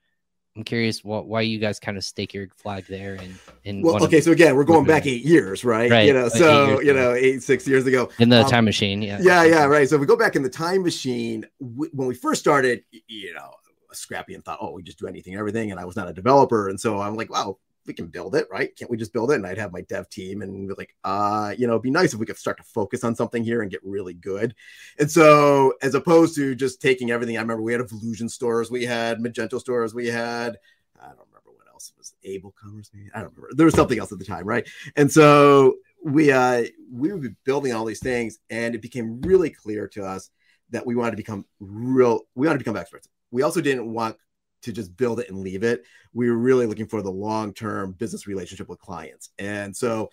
[0.56, 4.04] I'm curious what, why you guys kind of stake your flag there and and well,
[4.04, 5.90] okay, so again, we're going back eight years, right?
[5.90, 6.06] right.
[6.06, 9.20] You know, so you know, eight six years ago in the um, time machine, yeah,
[9.22, 9.88] yeah, yeah, right.
[9.88, 13.34] So if we go back in the time machine, we, when we first started, you
[13.34, 13.52] know,
[13.94, 16.68] scrappy and thought, oh, we just do anything, everything, and I was not a developer,
[16.68, 18.76] and so I'm like, wow, we can build it, right?
[18.76, 19.36] Can't we just build it?
[19.36, 22.14] And I'd have my dev team and be like, uh, you know, it'd be nice
[22.14, 24.56] if we could start to focus on something here and get really good.
[25.00, 28.86] And so, as opposed to just taking everything, I remember we had Volusion stores, we
[28.86, 30.58] had Magento stores, we had
[31.02, 33.50] I don't remember what else it was Able Commerce, maybe I don't remember.
[33.56, 34.68] There was something else at the time, right?
[34.96, 39.50] And so we uh we would be building all these things, and it became really
[39.50, 40.30] clear to us
[40.70, 42.22] that we wanted to become real.
[42.36, 43.08] We wanted to become experts.
[43.32, 44.18] We also didn't want
[44.62, 45.84] to just build it and leave it.
[46.14, 50.10] We were really looking for the long term business relationship with clients, and so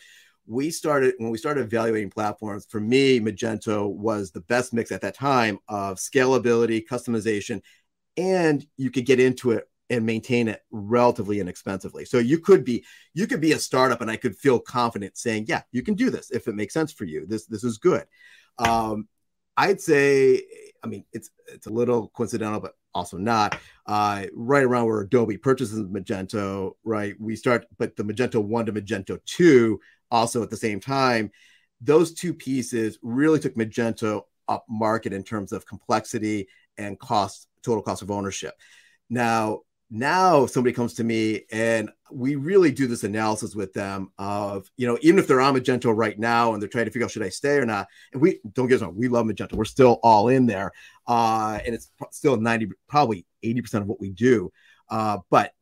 [0.46, 5.02] we started when we started evaluating platforms for me magento was the best mix at
[5.02, 7.60] that time of scalability customization
[8.16, 12.04] and you could get into it and maintain it relatively inexpensively.
[12.04, 12.84] So you could be
[13.14, 16.10] you could be a startup and I could feel confident saying, yeah, you can do
[16.10, 17.26] this if it makes sense for you.
[17.26, 18.04] This this is good.
[18.58, 19.08] Um,
[19.56, 20.42] I'd say,
[20.82, 23.58] I mean, it's it's a little coincidental, but also not.
[23.86, 27.14] Uh, right around where Adobe purchases Magento, right?
[27.18, 29.80] We start, but the Magento one to Magento two
[30.10, 31.30] also at the same time.
[31.80, 37.82] Those two pieces really took Magento up market in terms of complexity and cost, total
[37.82, 38.54] cost of ownership.
[39.10, 44.70] Now, now somebody comes to me and we really do this analysis with them of
[44.76, 47.10] you know even if they're on magento right now and they're trying to figure out
[47.10, 49.64] should i stay or not and we don't get us wrong we love magento we're
[49.64, 50.72] still all in there
[51.08, 54.52] uh and it's still 90 probably 80% of what we do
[54.90, 55.52] uh but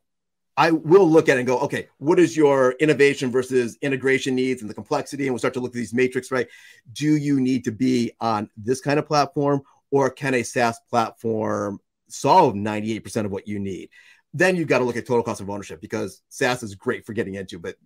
[0.58, 4.62] I will look at it and go, okay, what is your innovation versus integration needs
[4.62, 5.24] and the complexity?
[5.24, 6.48] And we'll start to look at these matrix, right?
[6.94, 11.78] Do you need to be on this kind of platform or can a SaaS platform
[12.08, 13.90] solve 98% of what you need?
[14.36, 17.14] then you've got to look at total cost of ownership because SaaS is great for
[17.14, 17.76] getting into, but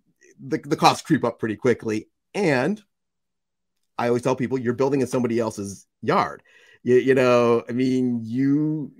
[0.45, 2.09] the, the costs creep up pretty quickly.
[2.33, 2.81] And
[3.97, 6.43] I always tell people you're building in somebody else's yard.
[6.83, 8.91] You, you know, I mean, you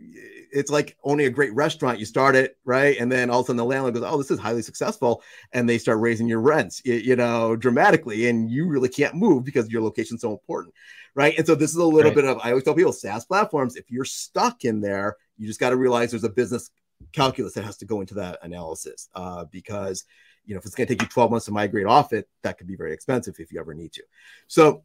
[0.52, 2.00] it's like owning a great restaurant.
[2.00, 4.32] You start it right, and then all of a sudden the landlord goes, "Oh, this
[4.32, 8.68] is highly successful," and they start raising your rents, you, you know, dramatically, and you
[8.68, 10.74] really can't move because your location's so important,
[11.16, 11.38] right?
[11.38, 12.16] And so this is a little right.
[12.16, 13.76] bit of I always tell people SaaS platforms.
[13.76, 16.70] If you're stuck in there, you just got to realize there's a business
[17.14, 20.06] calculus that has to go into that analysis uh, because
[20.46, 22.58] you know if it's going to take you 12 months to migrate off it that
[22.58, 24.04] could be very expensive if you ever need to
[24.48, 24.84] so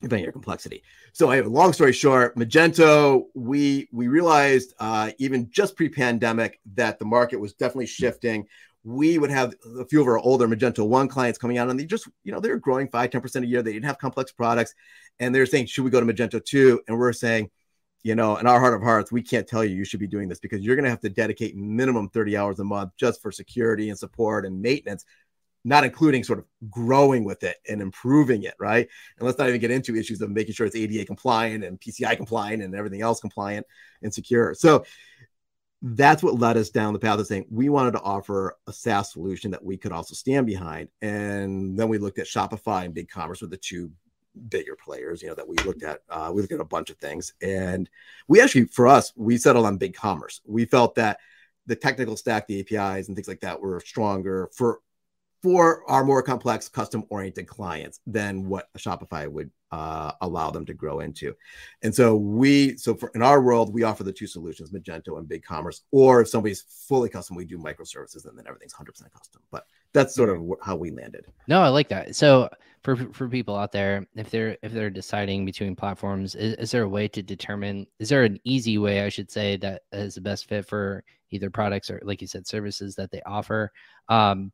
[0.00, 0.82] depending on your complexity.
[1.12, 6.60] So i have a long story short magento we we realized uh, even just pre-pandemic
[6.74, 8.46] that the market was definitely shifting.
[8.84, 11.84] We would have a few of our older magento 1 clients coming out and they
[11.84, 13.62] just you know they were growing 5 10% a year.
[13.62, 14.74] They didn't have complex products.
[15.20, 17.50] And they're saying should we go to magento 2 and we're saying
[18.04, 20.28] you know, in our heart of hearts, we can't tell you you should be doing
[20.28, 23.32] this because you're going to have to dedicate minimum 30 hours a month just for
[23.32, 25.04] security and support and maintenance,
[25.64, 28.88] not including sort of growing with it and improving it, right?
[29.18, 32.16] And let's not even get into issues of making sure it's ADA compliant and PCI
[32.16, 33.66] compliant and everything else compliant
[34.02, 34.54] and secure.
[34.54, 34.84] So
[35.80, 39.12] that's what led us down the path of saying we wanted to offer a SaaS
[39.12, 40.88] solution that we could also stand behind.
[41.02, 43.90] And then we looked at Shopify and BigCommerce with the two
[44.48, 46.00] bigger players, you know, that we looked at.
[46.08, 47.88] Uh, we looked at a bunch of things, and
[48.26, 50.40] we actually, for us, we settled on BigCommerce.
[50.46, 51.18] We felt that
[51.66, 54.80] the technical stack, the APIs and things like that were stronger for
[55.42, 60.74] for our more complex custom oriented clients than what Shopify would uh, allow them to
[60.74, 61.34] grow into.
[61.82, 65.28] And so we, so for in our world, we offer the two solutions, Magento and
[65.28, 65.82] BigCommerce.
[65.92, 69.42] Or if somebody's fully custom, we do microservices, and then everything's 100% custom.
[69.50, 71.26] But that's sort of how we landed.
[71.46, 72.16] No, I like that.
[72.16, 72.48] So
[72.82, 76.82] for for people out there, if they're if they're deciding between platforms, is, is there
[76.82, 77.86] a way to determine?
[77.98, 81.50] Is there an easy way, I should say, that is the best fit for either
[81.50, 83.70] products or, like you said, services that they offer?
[84.08, 84.52] Um,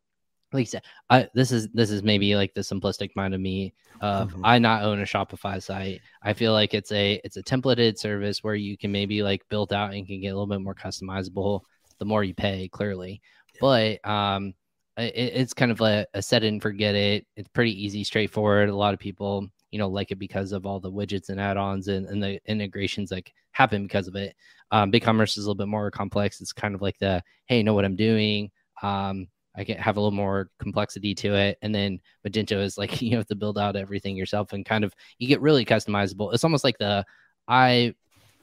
[0.55, 3.75] like you said, I, this is this is maybe like the simplistic mind of me.
[4.01, 4.45] Of mm-hmm.
[4.45, 6.01] I not own a Shopify site.
[6.23, 9.73] I feel like it's a it's a templated service where you can maybe like build
[9.73, 11.63] out and can get a little bit more customizable
[11.99, 13.21] the more you pay, clearly.
[13.55, 13.59] Yeah.
[13.61, 14.55] But um,
[14.97, 17.27] it, it's kind of a, a set and forget it.
[17.37, 18.69] It's pretty easy, straightforward.
[18.69, 21.89] A lot of people you know like it because of all the widgets and add-ons
[21.89, 24.37] and, and the integrations like happen because of it.
[24.71, 26.41] Um, BigCommerce is a little bit more complex.
[26.41, 28.53] It's kind of like the hey, know what I'm doing.
[28.83, 31.59] Um, I can have a little more complexity to it.
[31.63, 34.95] And then Magento is like you have to build out everything yourself and kind of
[35.19, 36.33] you get really customizable.
[36.35, 37.05] It's almost like the
[37.49, 37.95] I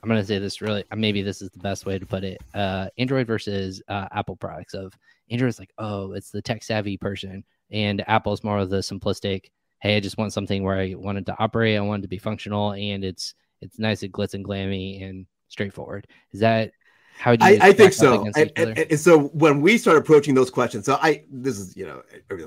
[0.03, 2.41] I'm gonna say this really maybe this is the best way to put it.
[2.53, 4.93] Uh Android versus uh, Apple products of
[5.29, 9.45] Android's like, oh, it's the tech savvy person, and Apple's more of the simplistic,
[9.79, 12.73] hey, I just want something where I wanted to operate, I wanted to be functional,
[12.73, 16.07] and it's it's nice and glitz and glammy and straightforward.
[16.31, 16.71] Is that
[17.17, 17.59] how do you?
[17.61, 18.25] I, I think so.
[18.35, 21.85] And, and, and, so when we start approaching those questions, so I this is you
[21.85, 22.01] know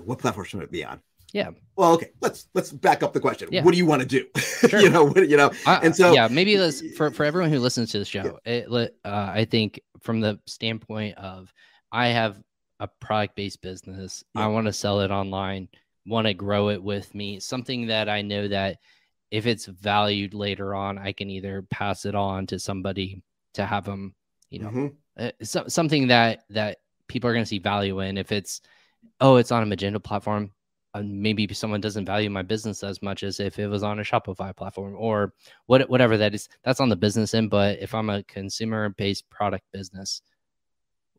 [0.05, 1.00] what platform should it be on?
[1.33, 1.50] Yeah.
[1.77, 2.11] Well, okay.
[2.20, 3.48] Let's let's back up the question.
[3.50, 3.64] Yeah.
[3.64, 4.27] What do you want to do?
[4.64, 4.81] Sure.
[4.81, 5.05] you know.
[5.05, 5.50] What, you know.
[5.66, 8.38] and so yeah, maybe let's for for everyone who listens to the show.
[8.46, 11.53] It, uh, I think from the standpoint of
[11.92, 12.40] I have
[12.81, 14.24] a product based business.
[14.35, 14.44] Yeah.
[14.44, 15.68] I want to sell it online.
[16.07, 17.40] Want to grow it with me.
[17.40, 18.79] Something that I know that
[19.31, 23.22] if it's valued later on, I can either pass it on to somebody
[23.55, 24.14] to have them
[24.55, 24.87] you know mm-hmm.
[25.19, 28.17] uh, so, something that that people are going to see value in.
[28.17, 28.61] If it's
[29.21, 30.51] oh it's on a magento platform
[30.95, 34.03] uh, maybe someone doesn't value my business as much as if it was on a
[34.03, 35.35] shopify platform or
[35.67, 37.51] what whatever that is that's on the business end.
[37.51, 40.23] But if i'm a consumer based product business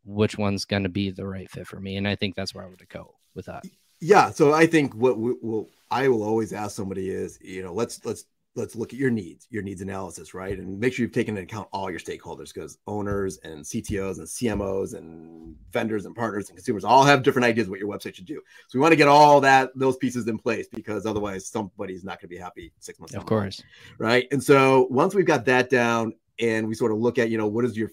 [0.07, 1.97] which one's going to be the right fit for me?
[1.97, 3.65] And i think that's where i would go with that.
[3.99, 4.31] Yeah.
[4.31, 8.03] So i think what we will i will always ask somebody is you know let's
[8.05, 10.57] let's let's look at your needs, your needs analysis, right?
[10.57, 14.27] And make sure you've taken into account all your stakeholders because owners and CTOs and
[14.27, 18.25] CMOs and vendors and partners and consumers all have different ideas what your website should
[18.25, 18.41] do.
[18.67, 22.21] So we want to get all that those pieces in place because otherwise somebody's not
[22.21, 23.13] going to be happy six months.
[23.13, 23.61] Of course.
[23.97, 24.27] Right.
[24.31, 27.47] And so once we've got that down and we sort of look at, you know,
[27.47, 27.91] what is your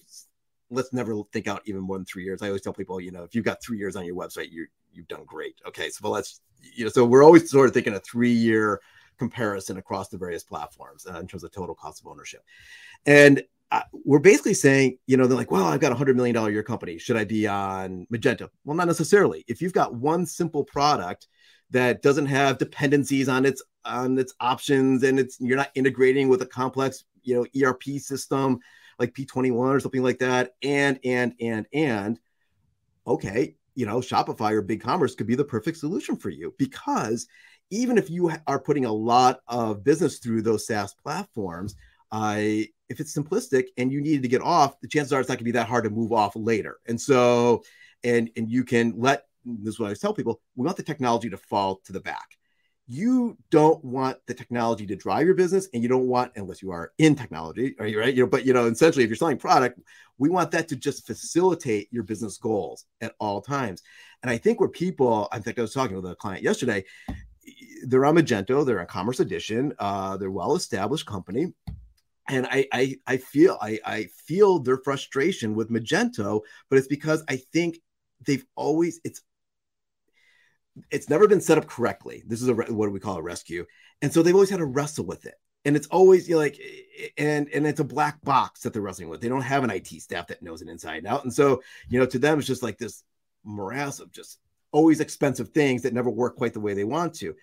[0.71, 2.41] let's never think out even more than three years.
[2.41, 4.67] I always tell people, you know, if you've got three years on your website, you
[4.93, 5.57] you've done great.
[5.67, 5.91] Okay.
[5.91, 6.41] So let's
[6.77, 8.81] you know, so we're always sort of thinking a three year
[9.23, 12.43] comparison across the various platforms uh, in terms of total cost of ownership.
[13.07, 16.35] And uh, we're basically saying, you know, they're like, well, I've got a hundred million
[16.35, 16.99] dollar year company.
[16.99, 18.49] Should I be on Magento?
[18.65, 19.45] Well, not necessarily.
[19.47, 21.29] If you've got one simple product
[21.71, 26.43] that doesn't have dependencies on its on its options and it's you're not integrating with
[26.43, 28.59] a complex, you know, ERP system
[28.99, 32.19] like P21 or something like that, and and and and
[33.07, 37.27] okay, you know, Shopify or BigCommerce could be the perfect solution for you because
[37.73, 41.75] even if you are putting a lot of business through those SaaS platforms,
[42.13, 45.37] uh, if it's simplistic and you needed to get off, the chances are it's not
[45.37, 46.79] going to be that hard to move off later.
[46.87, 47.65] And so,
[48.05, 50.83] and and you can let this is what I always tell people: we want the
[50.83, 52.37] technology to fall to the back.
[52.87, 56.73] You don't want the technology to drive your business, and you don't want, unless you
[56.73, 58.15] are in technology, are you right?
[58.15, 59.81] You know, but you know, essentially, if you're selling product,
[60.19, 63.83] we want that to just facilitate your business goals at all times.
[64.23, 66.85] And I think where people, I think I was talking with a client yesterday,
[67.83, 71.53] they're on Magento, they're on Commerce Edition, uh, they're well established company.
[72.29, 76.41] And I, I, I feel I, I feel their frustration with Magento,
[76.71, 77.79] but it's because I think
[78.25, 79.23] they've always it's
[80.91, 82.23] it's never been set up correctly.
[82.27, 83.67] This is a what do we call a rescue,
[84.01, 85.35] and so they've always had to wrestle with it.
[85.65, 86.59] And it's always you know, like,
[87.19, 89.21] and and it's a black box that they're wrestling with.
[89.21, 91.99] They don't have an IT staff that knows it inside and out, and so you
[91.99, 93.03] know, to them, it's just like this
[93.45, 94.39] morass of just
[94.73, 97.35] always expensive things that never work quite the way they want to.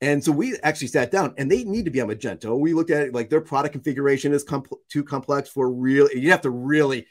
[0.00, 2.58] And so we actually sat down and they need to be on Magento.
[2.58, 4.44] We looked at it like their product configuration is
[4.88, 6.08] too complex for real.
[6.12, 7.06] You have to really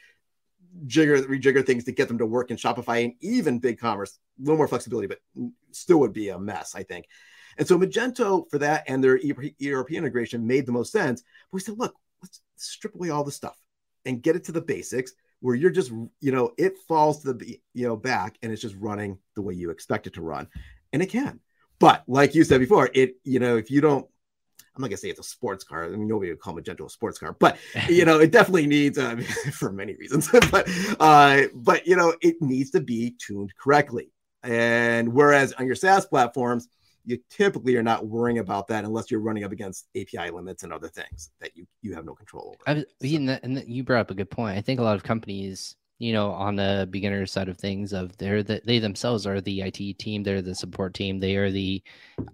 [0.86, 4.16] jigger, rejigger things to get them to work in Shopify and even BigCommerce.
[4.16, 5.18] A little more flexibility, but
[5.72, 7.06] still would be a mess, I think.
[7.58, 11.22] And so Magento for that and their ERP integration made the most sense.
[11.22, 13.56] But we said, look, let's strip away all the stuff
[14.04, 17.60] and get it to the basics where you're just, you know, it falls to the,
[17.74, 20.46] you know, back and it's just running the way you expect it to run.
[20.92, 21.40] And it can.
[21.78, 24.06] But like you said before, it, you know, if you don't,
[24.74, 25.84] I'm not gonna say it's a sports car.
[25.84, 27.56] I mean, nobody would call Magento a gentle sports car, but
[27.88, 29.16] you know, it definitely needs uh,
[29.52, 30.30] for many reasons.
[30.50, 30.68] but
[31.00, 34.10] uh, but you know, it needs to be tuned correctly.
[34.42, 36.68] And whereas on your SaaS platforms,
[37.06, 40.72] you typically are not worrying about that unless you're running up against API limits and
[40.72, 42.78] other things that you you have no control over.
[42.78, 43.38] I, so.
[43.42, 44.58] and you brought up a good point.
[44.58, 48.16] I think a lot of companies you know, on the beginner side of things, of
[48.18, 51.82] they're the, they themselves are the IT team, they're the support team, they are the.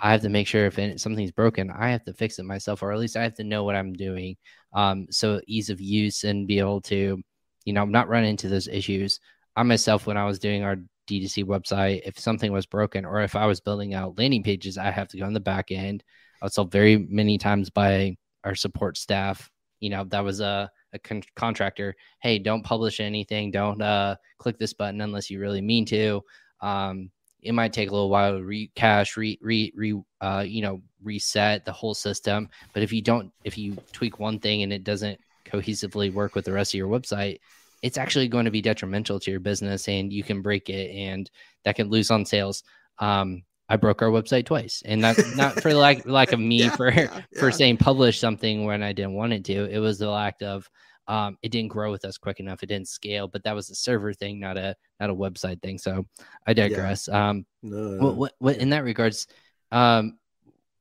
[0.01, 2.93] I have to make sure if something's broken, I have to fix it myself, or
[2.93, 4.37] at least I have to know what I'm doing.
[4.73, 7.23] Um, so ease of use and be able to,
[7.65, 9.21] you know, not run into those issues.
[9.55, 10.77] I myself, when I was doing our
[11.09, 14.91] D2C website, if something was broken, or if I was building out landing pages, I
[14.91, 16.03] have to go on the back end.
[16.41, 19.49] I was told very many times by our support staff,
[19.79, 24.59] you know, that was a a con- contractor, hey, don't publish anything, don't uh, click
[24.59, 26.23] this button unless you really mean to.
[26.61, 27.11] Um,
[27.43, 31.65] it might take a little while to recache, re, re, re uh, you know, reset
[31.65, 32.49] the whole system.
[32.73, 36.45] But if you don't, if you tweak one thing and it doesn't cohesively work with
[36.45, 37.41] the rest of your website,
[37.83, 41.31] it's actually going to be detrimental to your business and you can break it and
[41.65, 42.63] that can lose on sales.
[43.01, 46.77] Um, I broke our website twice, and that's not for lack lack of me yeah,
[46.77, 49.65] for yeah, for saying publish something when I didn't want it to.
[49.65, 50.69] It was the lack of
[51.09, 52.63] um, it didn't grow with us quick enough.
[52.63, 55.79] It didn't scale, but that was a server thing, not a not a website thing.
[55.79, 56.07] So
[56.47, 57.09] I digress.
[57.09, 57.97] Um, no.
[57.97, 59.27] what, what, what in that regards,
[59.71, 60.19] um,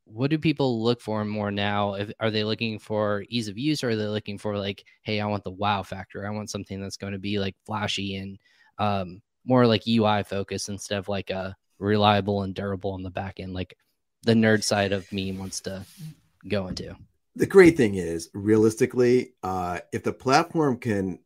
[0.04, 1.94] what do people look for more now?
[1.94, 5.22] If are they looking for ease of use, or are they looking for like, hey,
[5.22, 6.28] I want the wow factor.
[6.28, 8.38] I want something that's going to be like flashy and
[8.80, 13.40] um, more like UI focused instead of like a reliable and durable on the back
[13.40, 13.76] end, like
[14.24, 15.86] the nerd side of me wants to
[16.48, 16.96] go into.
[17.36, 21.20] The great thing is, realistically, uh, if the platform can,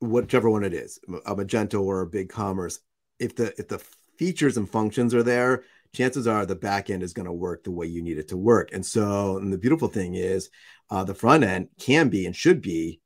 [0.00, 2.78] whichever one it is, a Magento or a BigCommerce,
[3.18, 3.82] if the if the
[4.18, 5.64] features and functions are there,
[5.94, 8.36] chances are the back end is going to work the way you need it to
[8.36, 8.70] work.
[8.72, 10.50] And so, and the beautiful thing is,
[10.90, 13.00] uh, the front end can be and should be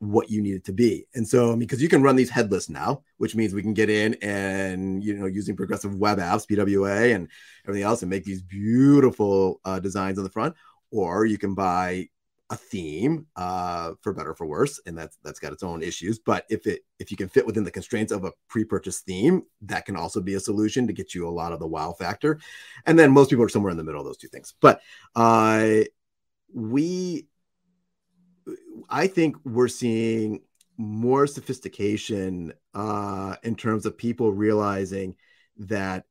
[0.00, 1.06] what you need it to be.
[1.14, 4.14] And so, because you can run these headless now, which means we can get in
[4.22, 7.28] and, you know, using progressive web apps, PWA, and
[7.66, 10.54] everything else and make these beautiful uh, designs on the front.
[10.90, 12.08] Or you can buy
[12.50, 16.18] a theme uh, for better or for worse and that's that's got its own issues
[16.18, 19.86] but if it if you can fit within the constraints of a pre-purchased theme that
[19.86, 22.40] can also be a solution to get you a lot of the wow factor
[22.86, 24.80] and then most people are somewhere in the middle of those two things but
[25.14, 25.76] uh
[26.52, 27.28] we
[28.88, 30.42] I think we're seeing
[30.76, 35.14] more sophistication uh, in terms of people realizing
[35.58, 36.04] that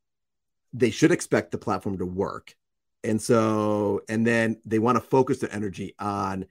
[0.73, 2.55] they should expect the platform to work.
[3.03, 6.45] And so, and then they want to focus their energy on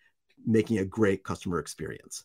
[0.45, 2.25] making a great customer experience.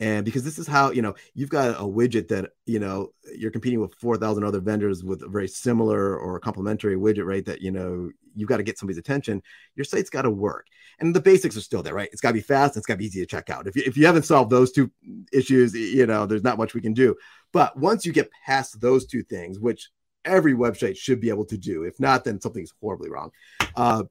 [0.00, 3.52] And because this is how, you know, you've got a widget that, you know, you're
[3.52, 7.44] competing with 4,000 other vendors with a very similar or complementary widget, right?
[7.44, 9.42] That, you know, you've got to get somebody's attention.
[9.76, 10.66] Your site's got to work.
[10.98, 12.08] And the basics are still there, right?
[12.12, 12.76] It's got to be fast.
[12.76, 13.66] It's got to be easy to check out.
[13.66, 14.90] If you, if you haven't solved those two
[15.32, 17.14] issues, you know, there's not much we can do.
[17.52, 19.90] But once you get past those two things, which
[20.24, 23.30] every website should be able to do, if not, then something's horribly wrong.
[23.76, 24.04] Uh,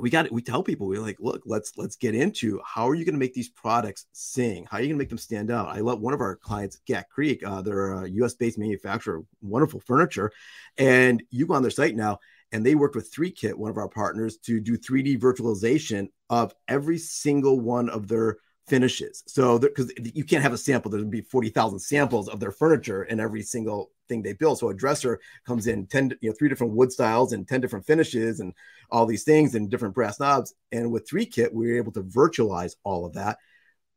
[0.00, 3.04] we got we tell people we're like look let's let's get into how are you
[3.04, 4.66] going to make these products sing?
[4.70, 5.68] How are you going to make them stand out?
[5.68, 9.80] I love one of our clients Gat Creek uh, they're a us based manufacturer wonderful
[9.80, 10.32] furniture
[10.78, 12.18] and you go on their site now
[12.52, 16.98] and they worked with Threekit one of our partners to do 3d virtualization of every
[16.98, 18.38] single one of their
[18.70, 23.02] finishes so because you can't have a sample there'd be 40000 samples of their furniture
[23.02, 24.58] in every single thing they build.
[24.58, 27.86] So a dresser comes in 10, you know, three different wood styles and 10 different
[27.86, 28.52] finishes and
[28.90, 30.52] all these things and different brass knobs.
[30.70, 33.38] And with Threekit, we were able to virtualize all of that,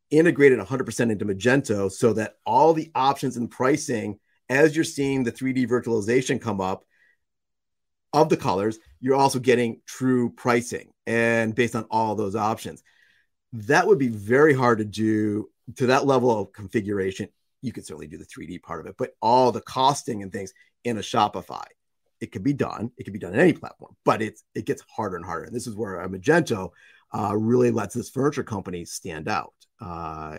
[0.09, 5.31] integrated 100% into Magento so that all the options and pricing, as you're seeing the
[5.33, 6.85] 3D virtualization come up
[8.13, 12.83] of the colors, you're also getting true pricing and based on all those options.
[13.53, 17.29] That would be very hard to do to that level of configuration
[17.63, 20.53] you could certainly do the 3D part of it, but all the costing and things
[20.83, 21.63] in a Shopify,
[22.19, 22.91] it could be done.
[22.97, 25.45] It could be done on any platform, but it's it gets harder and harder.
[25.45, 26.71] And this is where a Magento
[27.17, 30.37] uh, really lets this furniture company stand out uh,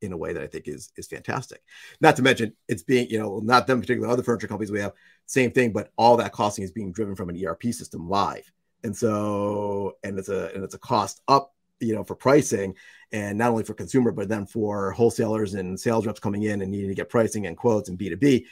[0.00, 1.62] in a way that I think is is fantastic.
[2.00, 4.92] Not to mention it's being you know not them particular other furniture companies we have
[5.26, 8.50] same thing, but all that costing is being driven from an ERP system live,
[8.84, 12.74] and so and it's a and it's a cost up you know for pricing
[13.12, 16.70] and not only for consumer but then for wholesalers and sales reps coming in and
[16.70, 18.44] needing to get pricing and quotes and b2b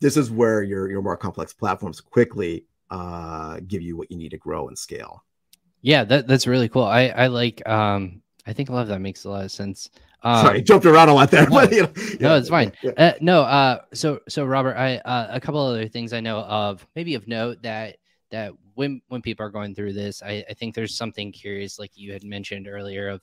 [0.00, 4.30] this is where your your more complex platforms quickly uh, give you what you need
[4.30, 5.24] to grow and scale
[5.80, 9.00] yeah that, that's really cool i i like um i think a lot of that
[9.00, 9.90] makes a lot of sense
[10.24, 11.48] um, Sorry, jumped around a lot there.
[11.48, 12.72] No, but, you know, yeah, no it's fine.
[12.80, 12.92] Yeah.
[12.96, 16.86] Uh, no, uh, so so Robert, I uh, a couple other things I know of,
[16.94, 17.96] maybe of note that
[18.32, 21.92] that when when people are going through this, I, I think there's something curious, like
[21.94, 23.20] you had mentioned earlier, of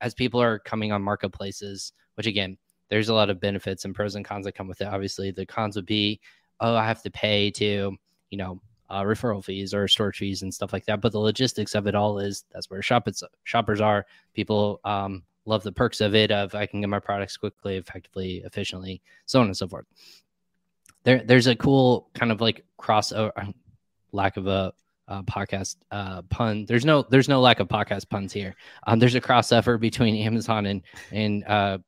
[0.00, 2.56] as people are coming on marketplaces, which again,
[2.88, 4.86] there's a lot of benefits and pros and cons that come with it.
[4.86, 6.20] Obviously, the cons would be,
[6.60, 7.96] oh, I have to pay to,
[8.30, 11.00] you know, uh, referral fees or storage fees and stuff like that.
[11.00, 14.06] But the logistics of it all is that's where shoppers shoppers are.
[14.34, 16.30] People um, love the perks of it.
[16.30, 19.86] Of I can get my products quickly, effectively, efficiently, so on and so forth.
[21.04, 23.54] There, there's a cool kind of like crossover.
[24.12, 24.72] Lack of a
[25.08, 26.64] uh, podcast uh, pun.
[26.66, 28.54] There's no there's no lack of podcast puns here.
[28.86, 31.78] Um, there's a crossover between Amazon and and uh,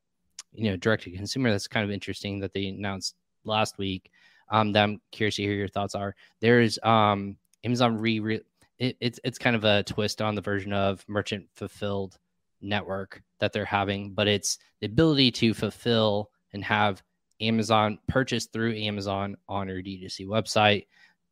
[0.53, 1.51] you know direct to consumer.
[1.51, 4.11] That's kind of interesting that they announced last week
[4.49, 6.15] um, that I'm curious to hear your thoughts are.
[6.41, 8.41] There's um, Amazon re, re
[8.77, 12.17] it, it's it's kind of a twist on the version of merchant fulfilled
[12.61, 17.01] network that they're having, but it's the ability to fulfill and have
[17.41, 20.85] Amazon purchase through Amazon on your D2C website.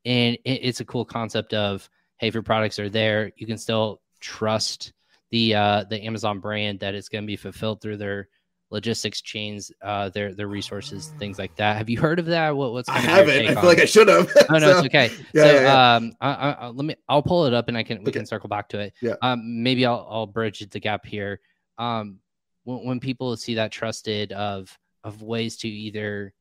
[0.06, 3.58] And it, it's a cool concept of hey, if your products are there, you can
[3.58, 4.94] still trust
[5.32, 8.30] the uh, the Amazon brand that it's going to be fulfilled through their
[8.74, 11.78] logistics chains, uh, their their resources, things like that.
[11.78, 12.56] Have you heard of that?
[12.56, 13.48] What, what's I haven't.
[13.48, 14.32] I feel like I should have.
[14.50, 15.12] oh no, so, it's okay.
[15.34, 15.96] Yeah, so, yeah, yeah.
[15.96, 16.96] um, I, I, let me.
[17.08, 18.20] I'll pull it up and I can we okay.
[18.20, 18.94] can circle back to it.
[19.02, 19.16] Yeah.
[19.22, 21.40] Um, maybe I'll I'll bridge the gap here.
[21.78, 22.20] Um,
[22.64, 26.34] when, when people see that trusted of of ways to either,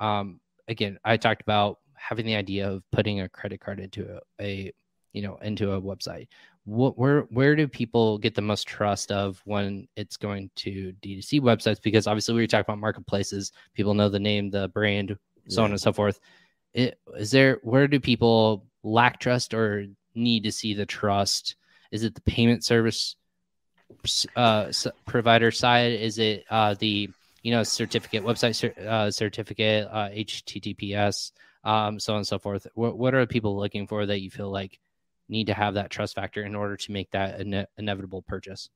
[0.00, 1.78] um, again, I talked about
[2.08, 4.72] having the idea of putting a credit card into a, a
[5.12, 6.28] you know into a website
[6.64, 11.40] what where where do people get the most trust of when it's going to D2C
[11.40, 11.80] websites?
[11.80, 15.16] Because obviously we were talking about marketplaces, people know the name, the brand,
[15.48, 15.64] so yeah.
[15.64, 16.20] on and so forth.
[16.72, 21.56] It, is there where do people lack trust or need to see the trust?
[21.92, 23.16] Is it the payment service
[24.34, 24.72] uh,
[25.04, 25.92] provider side?
[25.92, 27.10] Is it uh, the
[27.42, 31.32] you know certificate website uh, certificate uh, HTTPS
[31.64, 32.66] um, so on and so forth?
[32.74, 34.78] What what are people looking for that you feel like
[35.28, 38.68] need to have that trust factor in order to make that ine- inevitable purchase?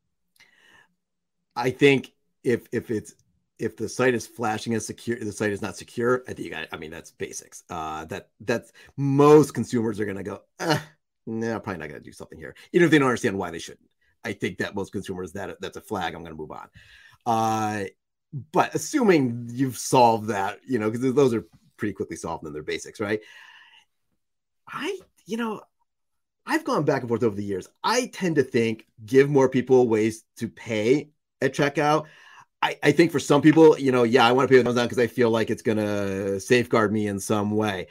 [1.54, 2.12] I think
[2.44, 3.14] if if it's
[3.58, 6.22] if the site is flashing as secure, the site is not secure.
[6.28, 6.68] I think you got.
[6.72, 7.64] I mean, that's basics.
[7.68, 10.42] Uh, that that's most consumers are to go.
[10.60, 10.78] Eh,
[11.26, 13.88] no, probably not to do something here, even if they don't understand why they shouldn't.
[14.24, 16.14] I think that most consumers that that's a flag.
[16.14, 16.68] I'm to move on.
[17.26, 17.84] Uh,
[18.52, 21.44] but assuming you've solved that, you know, because those are
[21.78, 23.20] pretty quickly solved in their basics, right?
[24.68, 25.62] I, you know,
[26.46, 27.68] I've gone back and forth over the years.
[27.82, 31.10] I tend to think give more people ways to pay
[31.40, 32.06] at checkout.
[32.62, 34.86] I, I think for some people, you know, yeah, I want to pay with Amazon
[34.86, 37.86] because I feel like it's going to safeguard me in some way.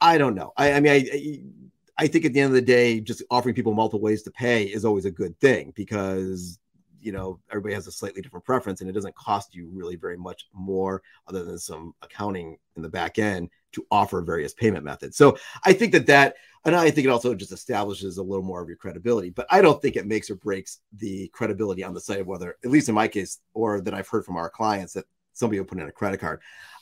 [0.00, 0.52] I don't know.
[0.56, 3.74] I, I mean, I, I think at the end of the day, just offering people
[3.74, 6.58] multiple ways to pay is always a good thing because
[7.02, 10.16] you know everybody has a slightly different preference and it doesn't cost you really very
[10.16, 15.16] much more other than some accounting in the back end to offer various payment methods.
[15.16, 18.62] So i think that that and i think it also just establishes a little more
[18.62, 22.00] of your credibility but i don't think it makes or breaks the credibility on the
[22.00, 24.92] site of whether at least in my case or that i've heard from our clients
[24.92, 26.40] that somebody will put in a credit card.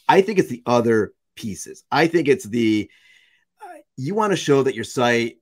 [0.08, 1.84] I think it's the other pieces.
[1.90, 2.90] I think it's the
[3.62, 5.38] uh, you want to show that your site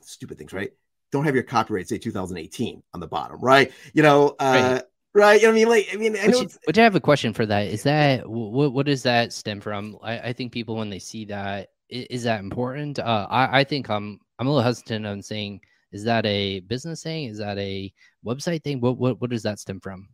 [0.00, 0.72] stupid things right
[1.12, 3.72] don't have your copyright say 2018 on the bottom, right?
[3.92, 4.82] You know, uh, right.
[5.14, 5.40] right?
[5.40, 5.68] You know what I mean?
[5.68, 6.40] Like, I mean, I know.
[6.40, 7.68] Which, which I have a question for that.
[7.68, 8.72] Is that what?
[8.72, 9.98] What does that stem from?
[10.02, 12.98] I, I think people when they see that, is, is that important?
[12.98, 15.60] Uh, I, I think I'm I'm a little hesitant on saying,
[15.92, 17.24] is that a business thing?
[17.24, 17.92] Is that a
[18.24, 18.80] website thing?
[18.80, 20.08] What what what does that stem from?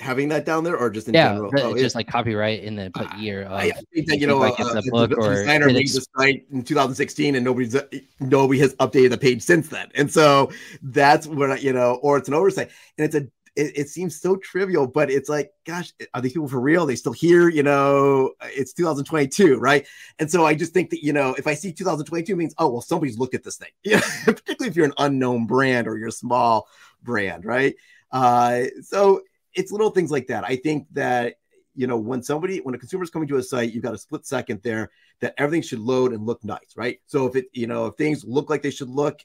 [0.00, 1.50] Having that down there or just in yeah, general?
[1.58, 3.42] Oh, just like copyright in the put year.
[3.42, 6.06] Of, I think that you know, like uh, the, book the, or designer made the
[6.16, 7.86] site in 2016, and nobody's uh,
[8.20, 10.50] nobody has updated the page since then, and so
[10.82, 13.26] that's what you know, or it's an oversight, and it's a.
[13.56, 16.84] It, it seems so trivial, but it's like, gosh, are these people for real?
[16.84, 17.48] Are they still here?
[17.48, 19.84] You know, it's 2022, right?
[20.20, 22.82] And so I just think that you know, if I see 2022 means, oh well,
[22.82, 26.12] somebody's looked at this thing, yeah, particularly if you're an unknown brand or you're a
[26.12, 26.68] small
[27.02, 27.74] brand, right?
[28.12, 29.22] Uh, so
[29.54, 30.44] it's little things like that.
[30.44, 31.36] I think that
[31.74, 33.98] you know when somebody when a consumer is coming to a site, you've got a
[33.98, 34.90] split second there
[35.20, 36.98] that everything should load and look nice, right?
[37.06, 39.20] So if it you know if things look like they should look,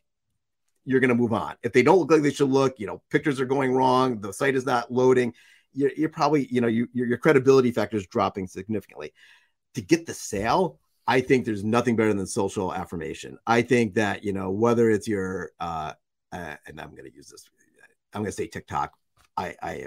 [0.86, 1.56] you're going to move on.
[1.64, 4.32] If they don't look like they should look, you know pictures are going wrong, the
[4.34, 5.34] site is not loading.
[5.74, 9.14] You're, you're probably you know you, your, your credibility factor is dropping significantly.
[9.76, 13.38] To get the sale, I think there's nothing better than social affirmation.
[13.48, 15.94] I think that you know whether it's your uh,
[16.32, 17.50] uh and I'm going to use this,
[18.14, 18.94] I'm going to say TikTok.
[19.36, 19.86] I I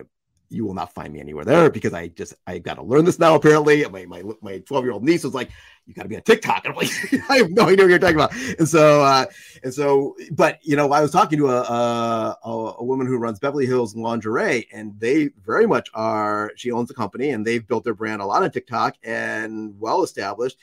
[0.49, 3.19] you will not find me anywhere there because I just I got to learn this
[3.19, 3.35] now.
[3.35, 5.51] Apparently, my my my twelve year old niece was like,
[5.87, 6.91] "You got to be on TikTok," and I'm like,
[7.31, 9.27] "I have no idea what you're talking about." And so, uh,
[9.63, 13.39] and so, but you know, I was talking to a, a a woman who runs
[13.39, 16.53] Beverly Hills Lingerie, and they very much are.
[16.57, 20.03] She owns the company, and they've built their brand a lot on TikTok and well
[20.03, 20.59] established.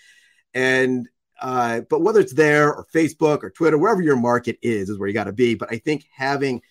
[0.53, 1.09] And
[1.41, 5.07] uh, but whether it's there or Facebook or Twitter, wherever your market is, is where
[5.07, 5.55] you got to be.
[5.55, 6.61] But I think having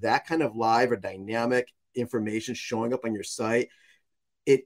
[0.00, 3.68] that kind of live or dynamic information showing up on your site,
[4.46, 4.64] it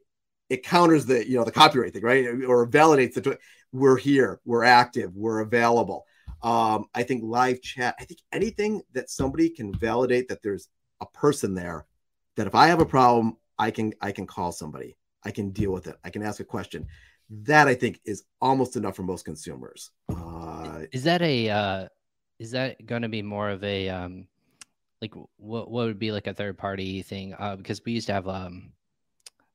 [0.48, 2.26] it counters the you know the copyright thing, right?
[2.46, 3.38] Or validates the
[3.72, 6.06] we're here, we're active, we're available.
[6.42, 10.68] Um, I think live chat, I think anything that somebody can validate that there's
[11.00, 11.86] a person there,
[12.36, 15.72] that if I have a problem, I can I can call somebody, I can deal
[15.72, 16.86] with it, I can ask a question.
[17.30, 19.90] That I think is almost enough for most consumers.
[20.08, 21.88] Uh, is that a uh,
[22.38, 24.26] is that going to be more of a um,
[25.04, 27.34] like what what would be like a third party thing?
[27.38, 28.72] Uh, because we used to have um,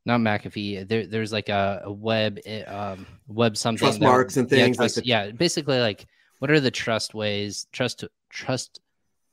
[0.06, 0.88] not McAfee.
[0.88, 4.60] There, there's like a, a web eh, um, web something trust marks and things.
[4.60, 5.10] Yeah, trust, like the...
[5.10, 6.06] yeah, basically like
[6.38, 8.80] what are the trust ways, trust trust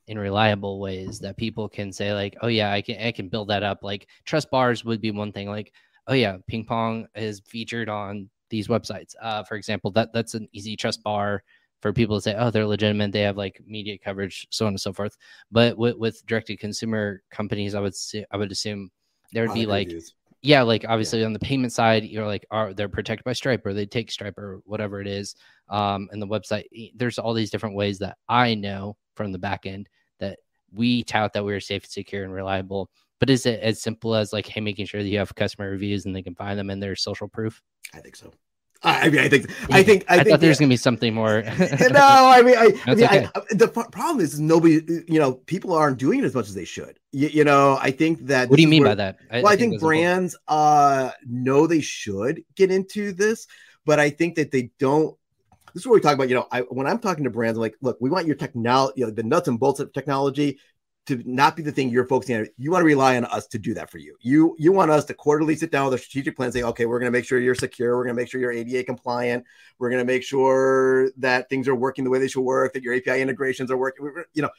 [0.08, 3.48] in reliable ways that people can say like, oh yeah, I can I can build
[3.48, 3.82] that up.
[3.82, 5.48] Like trust bars would be one thing.
[5.48, 5.72] Like,
[6.06, 9.14] oh yeah, ping pong is featured on these websites.
[9.20, 11.42] Uh, for example, that that's an easy trust bar
[11.86, 13.12] for people to say, oh, they're legitimate.
[13.12, 15.16] They have like media coverage, so on and so forth.
[15.52, 18.90] But with, with direct to consumer companies, I would say, I would assume
[19.32, 20.14] there would be like, reviews.
[20.42, 21.26] yeah, like obviously yeah.
[21.26, 24.36] on the payment side, you're like, are they're protected by Stripe or they take Stripe
[24.36, 25.36] or whatever it is.
[25.68, 26.64] Um, and the website,
[26.96, 30.40] there's all these different ways that I know from the back end that
[30.72, 32.90] we tout that we're safe, secure, and reliable.
[33.20, 36.04] But is it as simple as like, hey, making sure that you have customer reviews
[36.04, 37.62] and they can find them and their social proof?
[37.94, 38.32] I think so.
[38.82, 41.42] I mean, I think, I think, I, I think thought there's gonna be something more.
[41.42, 43.28] no, I mean, I, I mean, okay.
[43.34, 46.64] I, the problem is nobody, you know, people aren't doing it as much as they
[46.64, 46.98] should.
[47.12, 48.48] You, you know, I think that.
[48.48, 49.18] What do you mean where, by that?
[49.30, 53.46] well, I, think, think brands uh know they should get into this,
[53.84, 55.16] but I think that they don't.
[55.74, 56.28] This is what we talk about.
[56.28, 59.00] You know, I, when I'm talking to brands, I'm like, look, we want your technology,
[59.00, 60.58] you know, the nuts and bolts of technology
[61.06, 62.46] to not be the thing you're focusing on.
[62.58, 64.16] You want to rely on us to do that for you.
[64.20, 66.98] You you want us to quarterly sit down with a strategic plan, say, okay, we're
[66.98, 67.96] going to make sure you're secure.
[67.96, 69.44] We're going to make sure you're ADA compliant.
[69.78, 72.72] We're going to make sure that things are working the way they should work.
[72.72, 74.12] That your API integrations are working.
[74.34, 74.50] You know,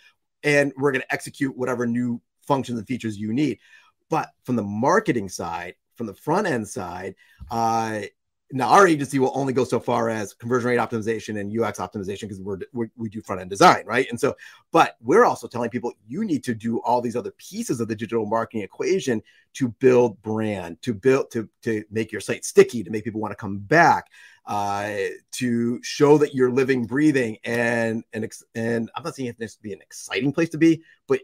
[0.44, 3.60] and we're going to execute whatever new functions and features you need.
[4.10, 7.16] But from the marketing side, from the front end side,
[7.52, 8.02] uh,
[8.52, 12.22] now our agency will only go so far as conversion rate optimization and UX optimization
[12.22, 14.08] because we're, we're, we do front end design, right?
[14.10, 14.36] And so,
[14.72, 17.96] but we're also telling people you need to do all these other pieces of the
[17.96, 19.22] digital marketing equation
[19.56, 23.32] to build brand, to build to to make your site sticky, to make people want
[23.34, 24.08] to come back,
[24.46, 24.94] uh,
[25.32, 29.62] to show that you're living, breathing, and and and I'm not saying it needs to
[29.62, 31.20] be an exciting place to be, but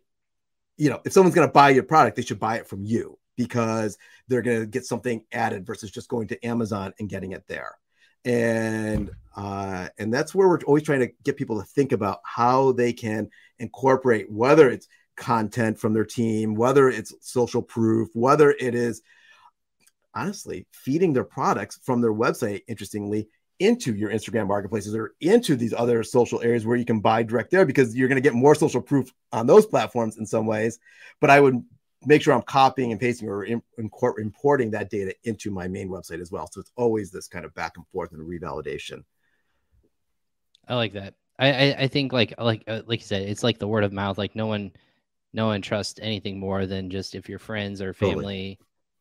[0.76, 3.18] you know, if someone's going to buy your product, they should buy it from you
[3.36, 7.48] because they're going to get something added versus just going to Amazon and getting it
[7.48, 7.78] there.
[8.26, 12.72] And uh, and that's where we're always trying to get people to think about how
[12.72, 13.30] they can
[13.60, 19.02] incorporate whether it's content from their team, whether it's social proof, whether it is
[20.16, 23.28] honestly feeding their products from their website, interestingly,
[23.60, 27.52] into your Instagram marketplaces or into these other social areas where you can buy direct
[27.52, 30.80] there because you're going to get more social proof on those platforms in some ways.
[31.20, 31.64] But I would
[32.06, 36.32] make sure I'm copying and pasting or importing that data into my main website as
[36.32, 36.50] well.
[36.52, 39.04] So it's always this kind of back and forth and revalidation.
[40.68, 41.16] I like that.
[41.40, 43.92] I, I, I think like like uh, like you said, it's like the word of
[43.92, 44.18] mouth.
[44.18, 44.72] Like no one
[45.34, 48.60] no one trusts anything more than just if your friends or family totally.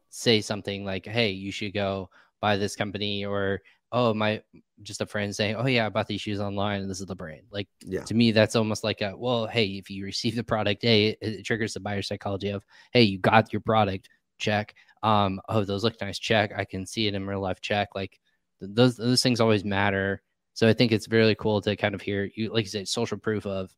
[0.09, 3.61] say something like, "Hey, you should go buy this company," or
[3.93, 4.43] "Oh, my
[4.83, 7.15] just a friend saying, "Oh yeah, I bought these shoes online and this is the
[7.15, 8.03] brand." Like yeah.
[8.05, 11.19] to me, that's almost like a well, hey, if you receive the product, hey, it,
[11.21, 14.75] it triggers the buyer psychology of, hey, you got your product, check.
[15.03, 16.53] Um, oh, those look nice, check.
[16.57, 17.91] I can see it in real life, check.
[17.95, 18.19] Like
[18.61, 20.23] th- those those things always matter.
[20.55, 23.19] So I think it's really cool to kind of hear you, like you said, social
[23.19, 23.75] proof of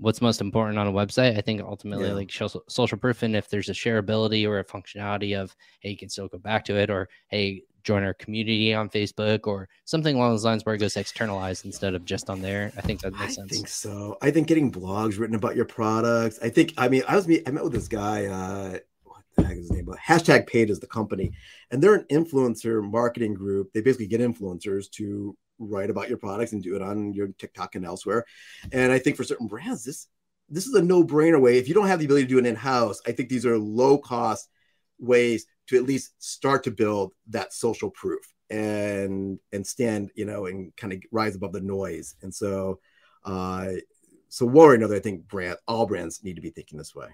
[0.00, 1.36] what's most important on a website.
[1.36, 2.14] I think ultimately, yeah.
[2.14, 2.32] like
[2.68, 6.28] social proof, and if there's a shareability or a functionality of, hey, you can still
[6.28, 10.44] go back to it, or hey, join our community on Facebook or something along those
[10.44, 12.72] lines where it goes externalized instead of just on there.
[12.76, 13.52] I think that makes sense.
[13.52, 14.16] I think so.
[14.22, 16.38] I think getting blogs written about your products.
[16.42, 19.56] I think I mean I was I met with this guy, uh what the heck
[19.56, 19.84] is his name?
[19.86, 21.32] But hashtag paid is the company,
[21.70, 23.72] and they're an influencer marketing group.
[23.72, 27.76] They basically get influencers to write about your products and do it on your TikTok
[27.76, 28.24] and elsewhere.
[28.72, 30.08] And I think for certain brands, this
[30.48, 31.58] this is a no-brainer way.
[31.58, 33.98] If you don't have the ability to do it in-house, I think these are low
[33.98, 34.48] cost
[34.98, 40.46] ways to at least start to build that social proof and and stand you know
[40.46, 42.80] and kind of rise above the noise and so
[43.24, 43.68] uh
[44.28, 47.06] so one or another i think brand all brands need to be thinking this way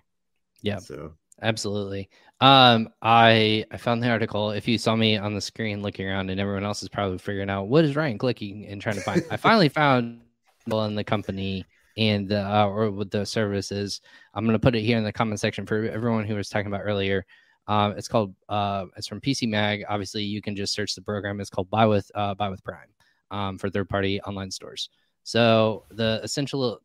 [0.62, 1.12] yeah so
[1.42, 2.08] absolutely
[2.40, 6.30] um i i found the article if you saw me on the screen looking around
[6.30, 9.22] and everyone else is probably figuring out what is ryan clicking and trying to find
[9.30, 10.20] i finally found
[10.66, 11.64] in the company
[11.96, 14.00] and the, uh, or with the services
[14.34, 16.82] i'm to put it here in the comment section for everyone who was talking about
[16.84, 17.24] earlier
[17.68, 19.84] um, it's called uh, it's from PC Mag.
[19.88, 21.40] Obviously, you can just search the program.
[21.40, 22.88] It's called Buy with uh, Buy with Prime.
[23.30, 24.88] um, for third party online stores.
[25.24, 26.80] So the essential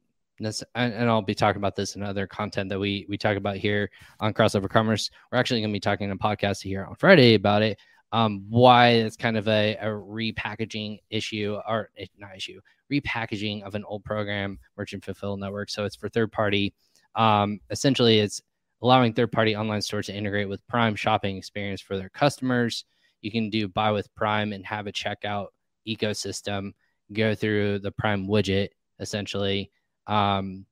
[0.75, 3.89] and I'll be talking about this in other content that we we talk about here
[4.19, 5.09] on crossover commerce.
[5.31, 7.79] We're actually going to be talking in a podcast here on Friday about it.
[8.13, 12.59] Um, why it's kind of a, a repackaging issue or eh, not issue,
[12.91, 15.69] repackaging of an old program, merchant fulfill network.
[15.69, 16.73] So it's for third party.
[17.15, 18.41] Um, essentially, it's
[18.81, 22.83] allowing third party online stores to integrate with Prime shopping experience for their customers.
[23.21, 25.47] You can do buy with Prime and have a checkout
[25.87, 26.71] ecosystem
[27.13, 28.69] go through the Prime widget
[29.01, 29.71] essentially.
[30.07, 30.65] Um,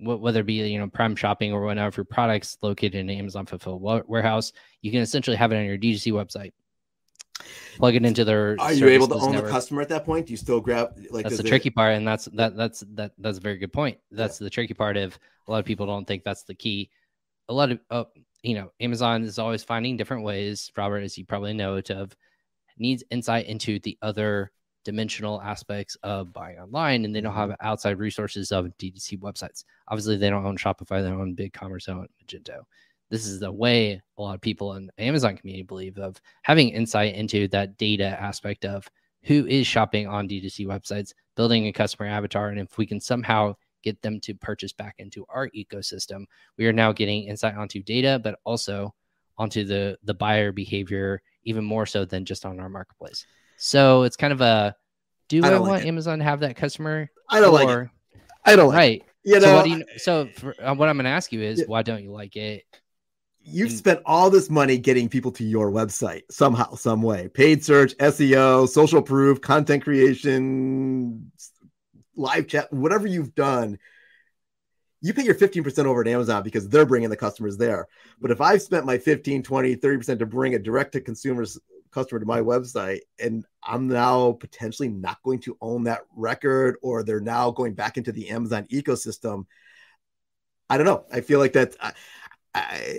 [0.00, 3.78] whether it be you know Prime shopping or whatever your products located in Amazon Fulfill
[3.78, 6.52] warehouse, you can essentially have it on your DTC website.
[7.76, 8.56] Plug it into their.
[8.60, 9.46] Are you able to own network.
[9.46, 10.26] the customer at that point?
[10.26, 11.24] Do you still grab like?
[11.24, 13.98] That's the tricky part, and that's that that's that that's a very good point.
[14.10, 14.44] That's yeah.
[14.44, 16.90] the tricky part of a lot of people don't think that's the key.
[17.48, 18.04] A lot of uh,
[18.42, 22.16] you know Amazon is always finding different ways, Robert, as you probably know, to have
[22.78, 24.52] needs insight into the other
[24.84, 27.66] dimensional aspects of buying online and they don't have mm-hmm.
[27.66, 29.64] outside resources of DTC websites.
[29.88, 32.62] Obviously, they don't own Shopify, they own BigCommerce, they own Magento.
[33.10, 36.70] This is the way a lot of people in the Amazon community believe of having
[36.70, 38.88] insight into that data aspect of
[39.22, 42.48] who is shopping on DTC websites, building a customer avatar.
[42.48, 46.24] And if we can somehow get them to purchase back into our ecosystem,
[46.56, 48.94] we are now getting insight onto data, but also
[49.36, 53.26] onto the the buyer behavior even more so than just on our marketplace.
[53.64, 54.76] So it's kind of a
[55.28, 57.10] do I, I want like Amazon to have that customer?
[57.30, 58.20] I don't or, like it.
[58.44, 59.00] I don't like right.
[59.00, 59.08] It.
[59.24, 61.60] You know, so what, you, so for, uh, what I'm going to ask you is
[61.60, 61.64] yeah.
[61.66, 62.64] why don't you like it?
[63.40, 67.28] You've and, spent all this money getting people to your website somehow, some way.
[67.28, 71.32] Paid search, SEO, social proof, content creation,
[72.16, 73.78] live chat, whatever you've done
[75.04, 77.86] you pay your 15% over at Amazon because they're bringing the customers there.
[78.22, 81.58] But if I've spent my 15, 20, 30% to bring a direct to consumers
[81.94, 87.02] customer to my website and I'm now potentially not going to own that record or
[87.02, 89.46] they're now going back into the Amazon ecosystem,
[90.68, 91.04] I don't know.
[91.12, 91.92] I feel like that I,
[92.54, 92.94] I,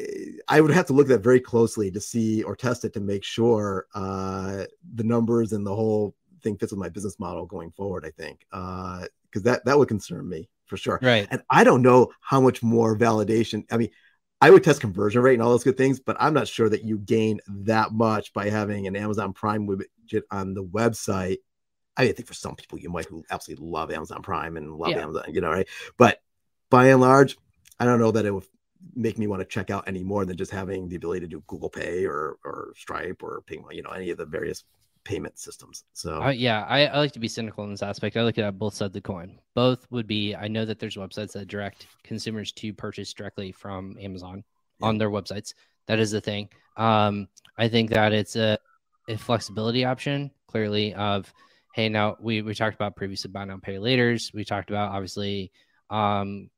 [0.47, 2.99] I would have to look at that very closely to see or test it to
[2.99, 7.71] make sure uh, the numbers and the whole thing fits with my business model going
[7.71, 8.05] forward.
[8.05, 10.99] I think because uh, that that would concern me for sure.
[11.01, 11.27] Right.
[11.31, 13.65] And I don't know how much more validation.
[13.71, 13.89] I mean,
[14.45, 16.83] I would test conversion rate and all those good things, but I'm not sure that
[16.83, 21.37] you gain that much by having an Amazon Prime widget on the website.
[21.97, 24.99] I think for some people you might who absolutely love Amazon Prime and love yeah.
[24.99, 25.67] Amazon, you know, right?
[25.97, 26.21] But
[26.69, 27.39] by and large,
[27.79, 28.43] I don't know that it would
[28.93, 31.43] make me want to check out any more than just having the ability to do
[31.47, 34.63] Google Pay or or Stripe or Ping, you know, any of the various
[35.05, 35.85] payment systems.
[35.93, 38.17] So uh, yeah, I, I, like to be cynical in this aspect.
[38.17, 39.39] I look at both sides of the coin.
[39.53, 40.35] Both would be.
[40.35, 44.43] I know that there's websites that direct consumers to purchase directly from Amazon
[44.81, 44.87] yeah.
[44.87, 45.53] on their websites.
[45.87, 46.49] That is the thing.
[46.75, 47.27] Um,
[47.57, 48.57] I think that it's a,
[49.07, 50.31] a flexibility option.
[50.47, 51.31] Clearly, of
[51.73, 54.31] hey, now we we talked about previously buy now pay later's.
[54.33, 55.51] We talked about obviously
[55.89, 56.49] um,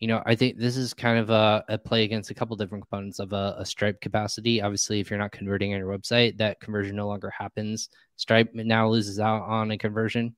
[0.00, 2.84] you know, I think this is kind of a, a play against a couple different
[2.84, 4.60] components of a, a, Stripe capacity.
[4.60, 7.88] Obviously, if you're not converting on your website, that conversion no longer happens.
[8.16, 10.34] Stripe now loses out on a conversion,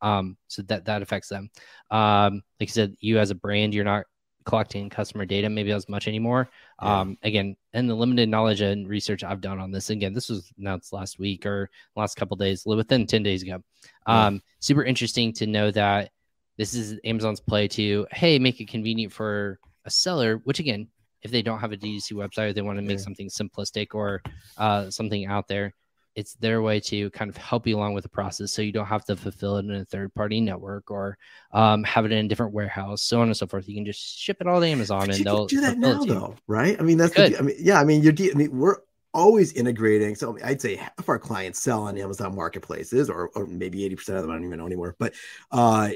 [0.00, 1.50] um, so that that affects them.
[1.90, 4.06] Um, like I said, you as a brand, you're not
[4.44, 6.50] collecting customer data maybe as much anymore.
[6.82, 7.00] Yeah.
[7.00, 10.52] Um, again, and the limited knowledge and research I've done on this, again, this was
[10.58, 13.62] announced last week or last couple days, within ten days ago.
[14.06, 14.40] Um, yeah.
[14.60, 16.10] Super interesting to know that
[16.56, 20.40] this is Amazon's play to hey, make it convenient for a seller.
[20.44, 20.88] Which again,
[21.22, 23.04] if they don't have a DTC website, or they want to make yeah.
[23.04, 24.22] something simplistic or
[24.58, 25.74] uh, something out there,
[26.14, 28.86] it's their way to kind of help you along with the process, so you don't
[28.86, 31.18] have to fulfill it in a third party network or
[31.52, 33.68] um, have it in a different warehouse, so on and so forth.
[33.68, 36.36] You can just ship it all to Amazon, but and they'll do that now, though,
[36.46, 36.78] right?
[36.78, 38.78] I mean, that's the, I mean, yeah, I mean, you're, I mean, we're
[39.12, 40.14] always integrating.
[40.14, 44.22] So I'd say half our clients sell on Amazon marketplaces, or, or maybe 80% of
[44.22, 44.94] them, I don't even know anymore.
[44.98, 45.14] But
[45.50, 45.90] uh,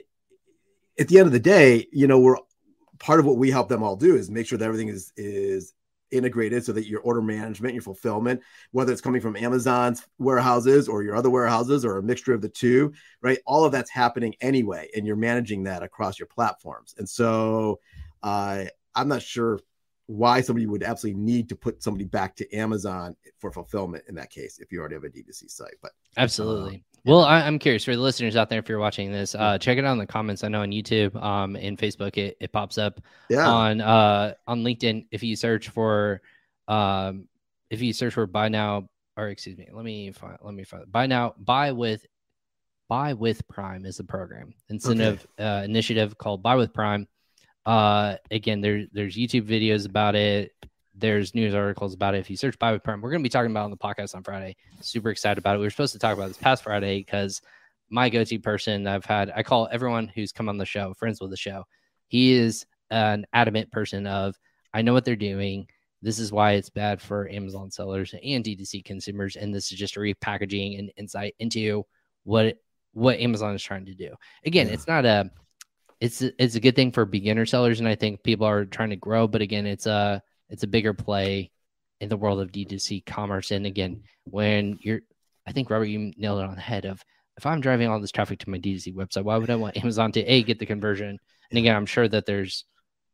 [0.99, 2.37] at the end of the day, you know, we're
[2.99, 5.75] part of what we help them all do is make sure that everything is is
[6.11, 8.41] integrated so that your order management, your fulfillment,
[8.73, 12.49] whether it's coming from Amazon's warehouses or your other warehouses or a mixture of the
[12.49, 13.39] two, right?
[13.47, 16.95] All of that's happening anyway, and you're managing that across your platforms.
[16.99, 17.81] And so,
[18.23, 19.61] uh, I'm not sure
[20.07, 24.31] why somebody would absolutely need to put somebody back to Amazon for fulfillment in that
[24.31, 25.75] case if you already have a D2C site.
[25.83, 26.83] But absolutely.
[27.05, 29.79] Well, I, am curious for the listeners out there if you're watching this, uh, check
[29.79, 30.45] it out in the comments.
[30.45, 33.01] I know on YouTube, um, and Facebook, it, it pops up.
[33.31, 33.49] Yeah.
[33.49, 36.21] On uh, on LinkedIn, if you search for,
[36.67, 37.29] um,
[37.71, 40.91] if you search for buy now, or excuse me, let me find, let me find
[40.91, 42.05] buy now, buy with,
[42.89, 45.49] buy with Prime is the program incentive okay.
[45.49, 47.09] uh, initiative called Buy with Prime.
[47.65, 50.53] Uh, again, there there's YouTube videos about it
[50.99, 52.19] there's news articles about it.
[52.19, 54.23] If you search with Prime, we're going to be talking about on the podcast on
[54.23, 54.57] Friday.
[54.81, 55.59] Super excited about it.
[55.59, 57.41] We were supposed to talk about this past Friday because
[57.91, 58.87] my go-to person.
[58.87, 61.65] I've had I call everyone who's come on the show friends with the show.
[62.09, 64.37] He is an adamant person of
[64.75, 65.69] I know what they're doing.
[66.03, 69.97] This is why it's bad for Amazon sellers and D2C consumers, and this is just
[69.97, 71.85] a repackaging and insight into
[72.25, 72.57] what
[72.93, 74.15] what Amazon is trying to do.
[74.45, 74.75] Again, yeah.
[74.75, 75.31] it's not a
[76.01, 78.97] it's it's a good thing for beginner sellers, and I think people are trying to
[78.97, 79.27] grow.
[79.27, 81.51] But again, it's a it's a bigger play
[82.01, 83.51] in the world of D2C commerce.
[83.51, 85.01] And again, when you're,
[85.47, 87.03] I think Robert, you nailed it on the head of
[87.37, 90.13] if I'm driving all this traffic to my D2C website, why would I want Amazon
[90.13, 91.19] to a get the conversion?
[91.51, 92.65] And again, I'm sure that there's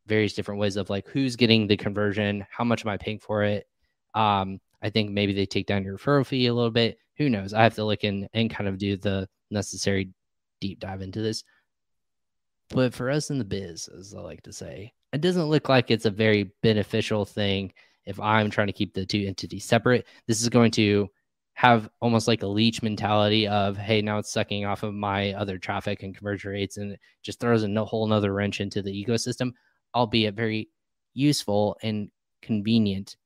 [0.06, 3.42] various different ways of like who's getting the conversion, how much am I paying for
[3.42, 3.66] it?
[4.14, 6.98] Um, I think maybe they take down your referral fee a little bit.
[7.16, 7.54] Who knows?
[7.54, 10.10] I have to look in and kind of do the necessary
[10.60, 11.44] deep dive into this.
[12.70, 15.90] But for us in the biz, as I like to say, it doesn't look like
[15.90, 17.72] it's a very beneficial thing
[18.04, 20.06] if I'm trying to keep the two entities separate.
[20.26, 21.08] This is going to
[21.54, 25.56] have almost like a leech mentality of, hey, now it's sucking off of my other
[25.56, 29.52] traffic and conversion rates and just throws a whole nother wrench into the ecosystem,
[29.94, 30.68] albeit very
[31.14, 32.10] useful and
[32.42, 33.16] convenient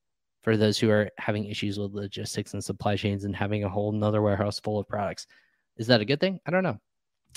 [0.43, 3.93] for those who are having issues with logistics and supply chains and having a whole
[3.93, 5.27] nother warehouse full of products.
[5.79, 6.39] Is that a good thing?
[6.45, 6.79] I don't know.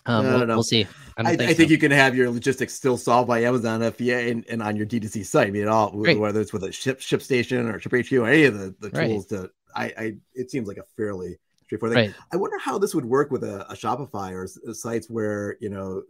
[0.05, 0.87] Um, we'll, we'll, see.
[1.17, 4.31] I, I, think, I think you can have your logistics still solved by Amazon FBA
[4.31, 5.47] and, and on your D2C site.
[5.47, 6.19] I mean, all Great.
[6.19, 9.41] whether it's with a ship ShipStation or ShipHQ or any of the, the tools right.
[9.41, 12.07] to, I, I, it seems like a fairly straightforward thing.
[12.07, 12.15] Right.
[12.33, 15.69] I wonder how this would work with a, a Shopify or s- sites where, you
[15.69, 16.01] know,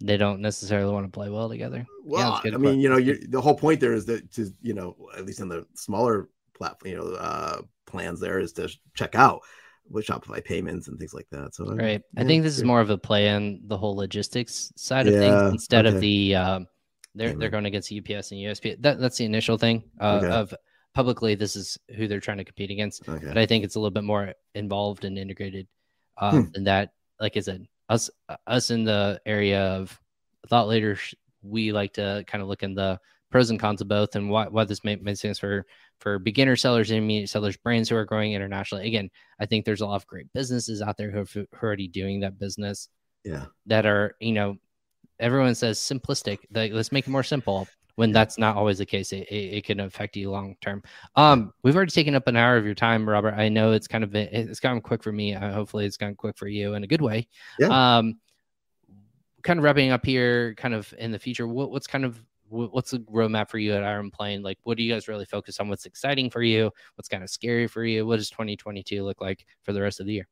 [0.00, 1.86] they don't necessarily want to play well together.
[2.04, 4.94] Well, yeah, I mean, you know, the whole point there is that to, you know,
[5.16, 9.40] at least in the smaller platform, you know, uh, plans there is to check out
[9.90, 11.54] with Shopify payments and things like that.
[11.54, 14.72] So right, I, I think this is more of a play on the whole logistics
[14.76, 15.94] side of things instead okay.
[15.94, 16.60] of the uh,
[17.14, 18.80] they're they're going against UPS and USP.
[18.80, 20.28] That that's the initial thing uh, okay.
[20.28, 20.54] of
[20.94, 21.34] publicly.
[21.34, 23.08] This is who they're trying to compete against.
[23.08, 23.26] Okay.
[23.26, 25.66] But I think it's a little bit more involved and integrated
[26.18, 26.50] um, hmm.
[26.52, 26.90] than that.
[27.18, 28.10] Like I said, us
[28.46, 29.98] us in the area of
[30.48, 33.00] thought leaders, we like to kind of look in the
[33.30, 35.66] pros and cons of both and why, why this makes sense for
[36.00, 38.86] for beginner sellers, intermediate sellers, brands who are growing internationally.
[38.86, 39.10] Again,
[39.40, 41.88] I think there's a lot of great businesses out there who, have, who are already
[41.88, 42.88] doing that business.
[43.24, 43.46] Yeah.
[43.66, 44.56] That are, you know,
[45.18, 46.40] everyone says simplistic.
[46.52, 47.66] Like, let's make it more simple.
[47.94, 50.82] When that's not always the case, it, it, it, can affect you long term.
[51.14, 53.32] Um, we've already taken up an hour of your time, Robert.
[53.32, 55.34] I know it's kind of been, it's gone quick for me.
[55.34, 57.26] Uh, hopefully, it's gone quick for you in a good way.
[57.58, 57.96] Yeah.
[57.96, 58.20] Um,
[59.42, 61.48] kind of wrapping up here, kind of in the future.
[61.48, 64.42] What, what's kind of what's the roadmap for you at IronPlane?
[64.42, 65.68] Like, what do you guys really focus on?
[65.68, 66.70] What's exciting for you?
[66.94, 68.06] What's kind of scary for you?
[68.06, 70.28] What does 2022 look like for the rest of the year?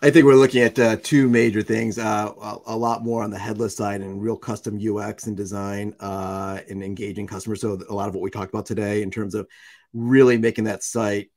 [0.00, 1.98] I think we're looking at uh, two major things.
[1.98, 5.94] Uh, a, a, lot more on the headless side and real custom UX and design
[6.00, 7.60] uh, and engaging customers.
[7.60, 9.46] So a lot of what we talked about today in terms of
[9.92, 11.30] really making that site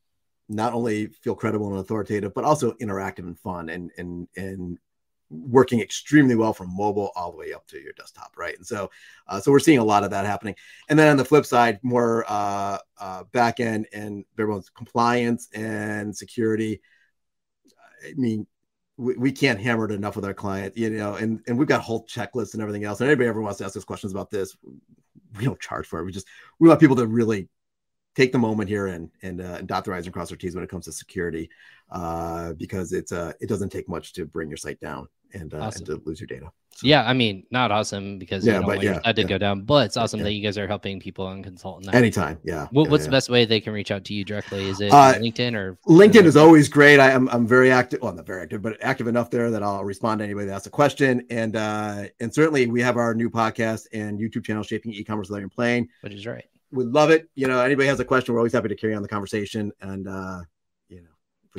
[0.49, 4.77] not only feel credible and authoritative, but also interactive and fun and and and
[5.29, 8.55] working extremely well from mobile all the way up to your desktop, right?
[8.55, 8.91] And so,
[9.27, 10.55] uh, so we're seeing a lot of that happening.
[10.89, 16.15] And then on the flip side, more uh, uh, back end and everyone's compliance and
[16.15, 16.81] security.
[18.05, 18.45] I mean,
[18.97, 21.81] we, we can't hammer it enough with our client, you know, and, and we've got
[21.81, 23.01] whole checklists and everything else.
[23.01, 24.55] And anybody ever wants to ask us questions about this,
[25.37, 26.05] we don't charge for it.
[26.05, 26.27] We just
[26.59, 27.49] we want people to really
[28.15, 30.55] take the moment here and and, uh, and dot the i's and cross their t's
[30.55, 31.49] when it comes to security,
[31.91, 35.59] uh, because it's uh, it doesn't take much to bring your site down and, uh,
[35.59, 35.79] awesome.
[35.79, 36.51] and to lose your data.
[36.71, 39.29] So, yeah, I mean, not awesome because yeah, you but yeah, that did yeah.
[39.29, 40.25] go down, but it's awesome yeah.
[40.25, 41.95] that you guys are helping people and consulting that.
[41.95, 42.67] Anytime, yeah.
[42.71, 44.67] What, what's the best way they can reach out to you directly?
[44.67, 46.99] Is it uh, LinkedIn or LinkedIn is always great.
[46.99, 48.01] I, am I'm, very active.
[48.01, 50.67] Well, not very active, but active enough there that I'll respond to anybody that asks
[50.67, 51.25] a question.
[51.29, 55.87] And uh, and certainly we have our new podcast and YouTube channel, Shaping E-commerce IronPlane,
[56.01, 56.43] which is right.
[56.71, 57.29] We love it.
[57.35, 59.71] You know, anybody has a question, we're always happy to carry on the conversation.
[59.79, 60.41] And uh,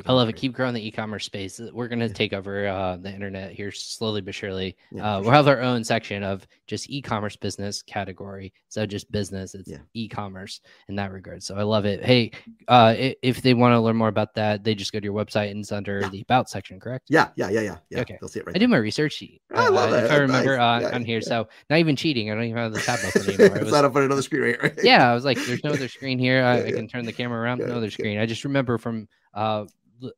[0.05, 0.35] I love it.
[0.35, 1.59] Keep growing the e-commerce space.
[1.73, 2.13] We're going to yeah.
[2.13, 4.75] take over uh, the internet here slowly but surely.
[4.91, 5.33] Yeah, uh, we'll sure.
[5.33, 8.53] have our own section of just e-commerce business category.
[8.69, 9.79] So just business, it's yeah.
[9.93, 11.43] e-commerce in that regard.
[11.43, 12.03] So I love it.
[12.03, 12.31] Hey,
[12.67, 15.51] uh, if they want to learn more about that, they just go to your website
[15.51, 17.07] and it's under the about section, correct?
[17.09, 17.77] Yeah, yeah, yeah, yeah.
[17.89, 18.01] yeah.
[18.01, 18.55] Okay, they'll see it right.
[18.55, 19.23] I did my research.
[19.53, 20.83] I love uh, If I remember nice.
[20.83, 22.29] Uh, on here, so not even cheating.
[22.29, 23.57] I don't even have the tab open anymore.
[23.57, 24.61] it's not up on another screen, right?
[24.61, 24.79] right?
[24.83, 26.43] Yeah, I was like, "There's no other screen here.
[26.43, 27.59] I, I can turn the camera around.
[27.59, 29.07] no other screen." I just remember from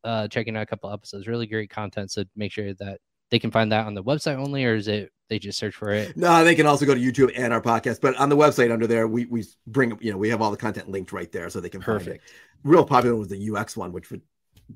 [0.04, 1.28] uh, checking out a couple episodes.
[1.28, 2.12] Really great content.
[2.12, 3.00] So make sure that
[3.32, 5.92] they can find that on the website only, or is it they just search for
[5.92, 6.18] it?
[6.18, 8.02] No, they can also go to YouTube and our podcast.
[8.02, 10.58] But on the website under there, we we bring you know we have all the
[10.58, 12.24] content linked right there, so they can perfect.
[12.64, 14.22] Real popular was the UX one, which would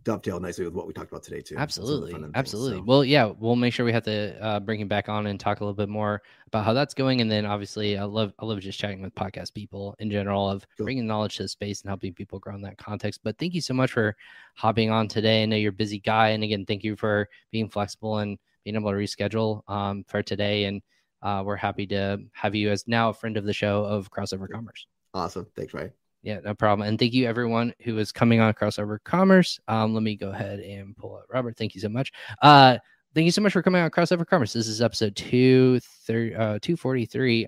[0.04, 1.56] dovetail nicely with what we talked about today too.
[1.58, 2.74] Absolutely, absolutely.
[2.74, 2.86] Things, so.
[2.86, 5.60] Well, yeah, we'll make sure we have to uh, bring him back on and talk
[5.60, 8.60] a little bit more about how that's going, and then obviously, I love I love
[8.60, 10.86] just chatting with podcast people in general of cool.
[10.86, 13.22] bringing knowledge to the space and helping people grow in that context.
[13.24, 14.16] But thank you so much for
[14.56, 15.44] hopping on today.
[15.44, 18.76] I know you're a busy guy, and again, thank you for being flexible and being
[18.76, 20.66] able to reschedule um, for today.
[20.66, 20.82] And
[21.22, 24.50] uh, we're happy to have you as now a friend of the show of Crossover
[24.50, 24.88] Commerce.
[25.14, 25.48] Awesome.
[25.56, 25.91] Thanks, Ryan.
[26.24, 26.88] Yeah, no problem.
[26.88, 29.60] And thank you everyone who is coming on Crossover Commerce.
[29.68, 31.58] Um, let me go ahead and pull up Robert.
[31.58, 32.14] Thank you so much.
[32.42, 32.78] Uh,
[33.14, 34.54] thank you so much for coming on Crossover Commerce.
[34.54, 36.58] This is episode two thirty uh.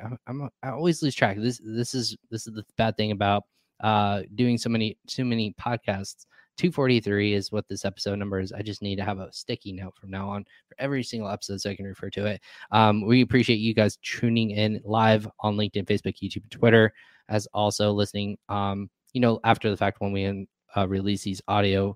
[0.03, 1.37] I'm, I'm I always lose track.
[1.39, 3.43] This this is this is the bad thing about
[3.79, 6.25] uh doing so many too many podcasts.
[6.57, 8.53] 243 is what this episode number is.
[8.53, 11.59] I just need to have a sticky note from now on for every single episode
[11.59, 12.41] so I can refer to it.
[12.71, 16.93] Um, we appreciate you guys tuning in live on LinkedIn, Facebook, YouTube, and Twitter
[17.29, 21.95] as also listening, um, you know, after the fact when we uh, release these audio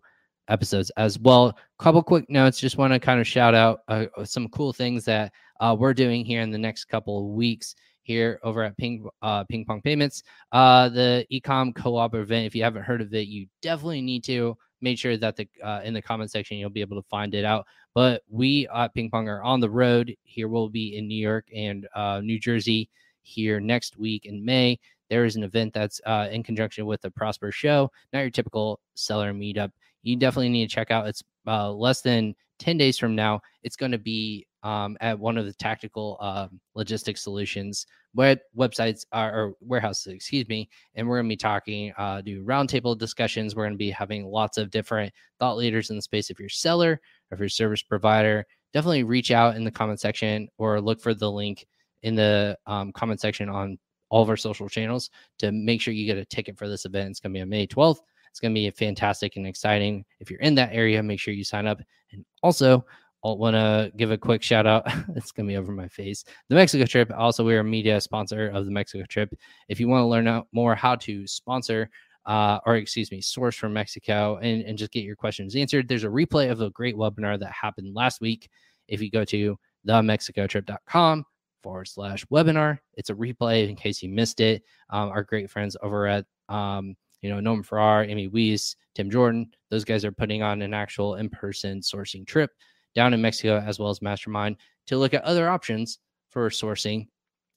[0.49, 1.57] episodes as well.
[1.77, 2.59] Couple quick notes.
[2.59, 6.25] Just want to kind of shout out uh, some cool things that uh, we're doing
[6.25, 10.23] here in the next couple of weeks here over at Ping uh, Ping Pong Payments.
[10.51, 12.47] Uh, the Ecom Co-op event.
[12.47, 15.81] If you haven't heard of it, you definitely need to make sure that the uh,
[15.83, 17.65] in the comment section you'll be able to find it out.
[17.93, 20.15] But we at Ping Pong are on the road.
[20.23, 22.89] Here we'll be in New York and uh, New Jersey
[23.21, 27.11] here next week in May there is an event that's uh, in conjunction with the
[27.11, 29.71] Prosper Show, not your typical seller meetup.
[30.03, 31.07] You definitely need to check out.
[31.07, 33.41] It's uh, less than 10 days from now.
[33.63, 37.85] It's going to be um, at one of the tactical uh, logistics solutions
[38.15, 40.69] web websites are, or warehouses, excuse me.
[40.95, 43.55] And we're going to be talking, uh, do roundtable discussions.
[43.55, 46.29] We're going to be having lots of different thought leaders in the space.
[46.29, 46.99] If you're seller,
[47.31, 51.31] if you're service provider, definitely reach out in the comment section or look for the
[51.31, 51.65] link
[52.03, 53.77] in the um, comment section on
[54.09, 57.11] all of our social channels to make sure you get a ticket for this event.
[57.11, 57.99] It's going to be on May 12th.
[58.29, 60.05] It's going to be fantastic and exciting.
[60.19, 61.79] If you're in that area, make sure you sign up.
[62.11, 62.85] And also,
[63.23, 64.83] I want to give a quick shout out.
[65.15, 66.23] it's going to be over my face.
[66.47, 67.11] The Mexico trip.
[67.15, 69.33] Also, we're a media sponsor of the Mexico trip.
[69.67, 71.89] If you want to learn out more how to sponsor
[72.25, 76.03] uh, or excuse me, source from Mexico and, and just get your questions answered, there's
[76.03, 78.49] a replay of a great webinar that happened last week.
[78.87, 79.57] If you go to
[79.87, 81.25] themexicotrip.com
[81.61, 82.79] forward slash webinar.
[82.95, 84.63] It's a replay in case you missed it.
[84.89, 89.49] Um, our great friends over at, um, you know, Norman Farrar, Amy Wees, Tim Jordan,
[89.69, 92.51] those guys are putting on an actual in person sourcing trip
[92.95, 94.57] down in Mexico as well as Mastermind
[94.87, 95.99] to look at other options
[96.29, 97.07] for sourcing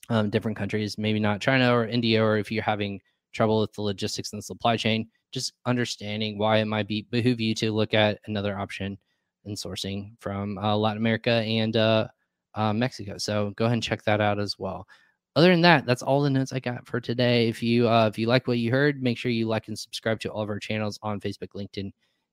[0.09, 3.01] um, different countries, maybe not China or India, or if you're having
[3.33, 7.41] trouble with the logistics and the supply chain, just understanding why it might be behoove
[7.41, 8.99] you to look at another option
[9.45, 12.07] in sourcing from uh, Latin America and uh,
[12.55, 13.19] uh, Mexico.
[13.19, 14.87] So go ahead and check that out as well.
[15.35, 17.49] Other than that, that's all the notes I got for today.
[17.49, 20.21] If you uh, if you like what you heard, make sure you like and subscribe
[20.21, 21.91] to all of our channels on Facebook, LinkedIn,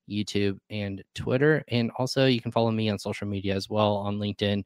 [0.10, 1.64] YouTube, and Twitter.
[1.70, 4.64] And also, you can follow me on social media as well on LinkedIn,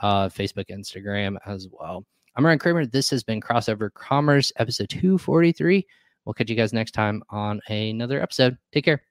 [0.00, 2.04] uh, Facebook, Instagram as well.
[2.36, 2.86] I'm Ryan Kramer.
[2.86, 5.84] This has been Crossover Commerce, episode 243.
[6.24, 8.56] We'll catch you guys next time on another episode.
[8.72, 9.02] Take care.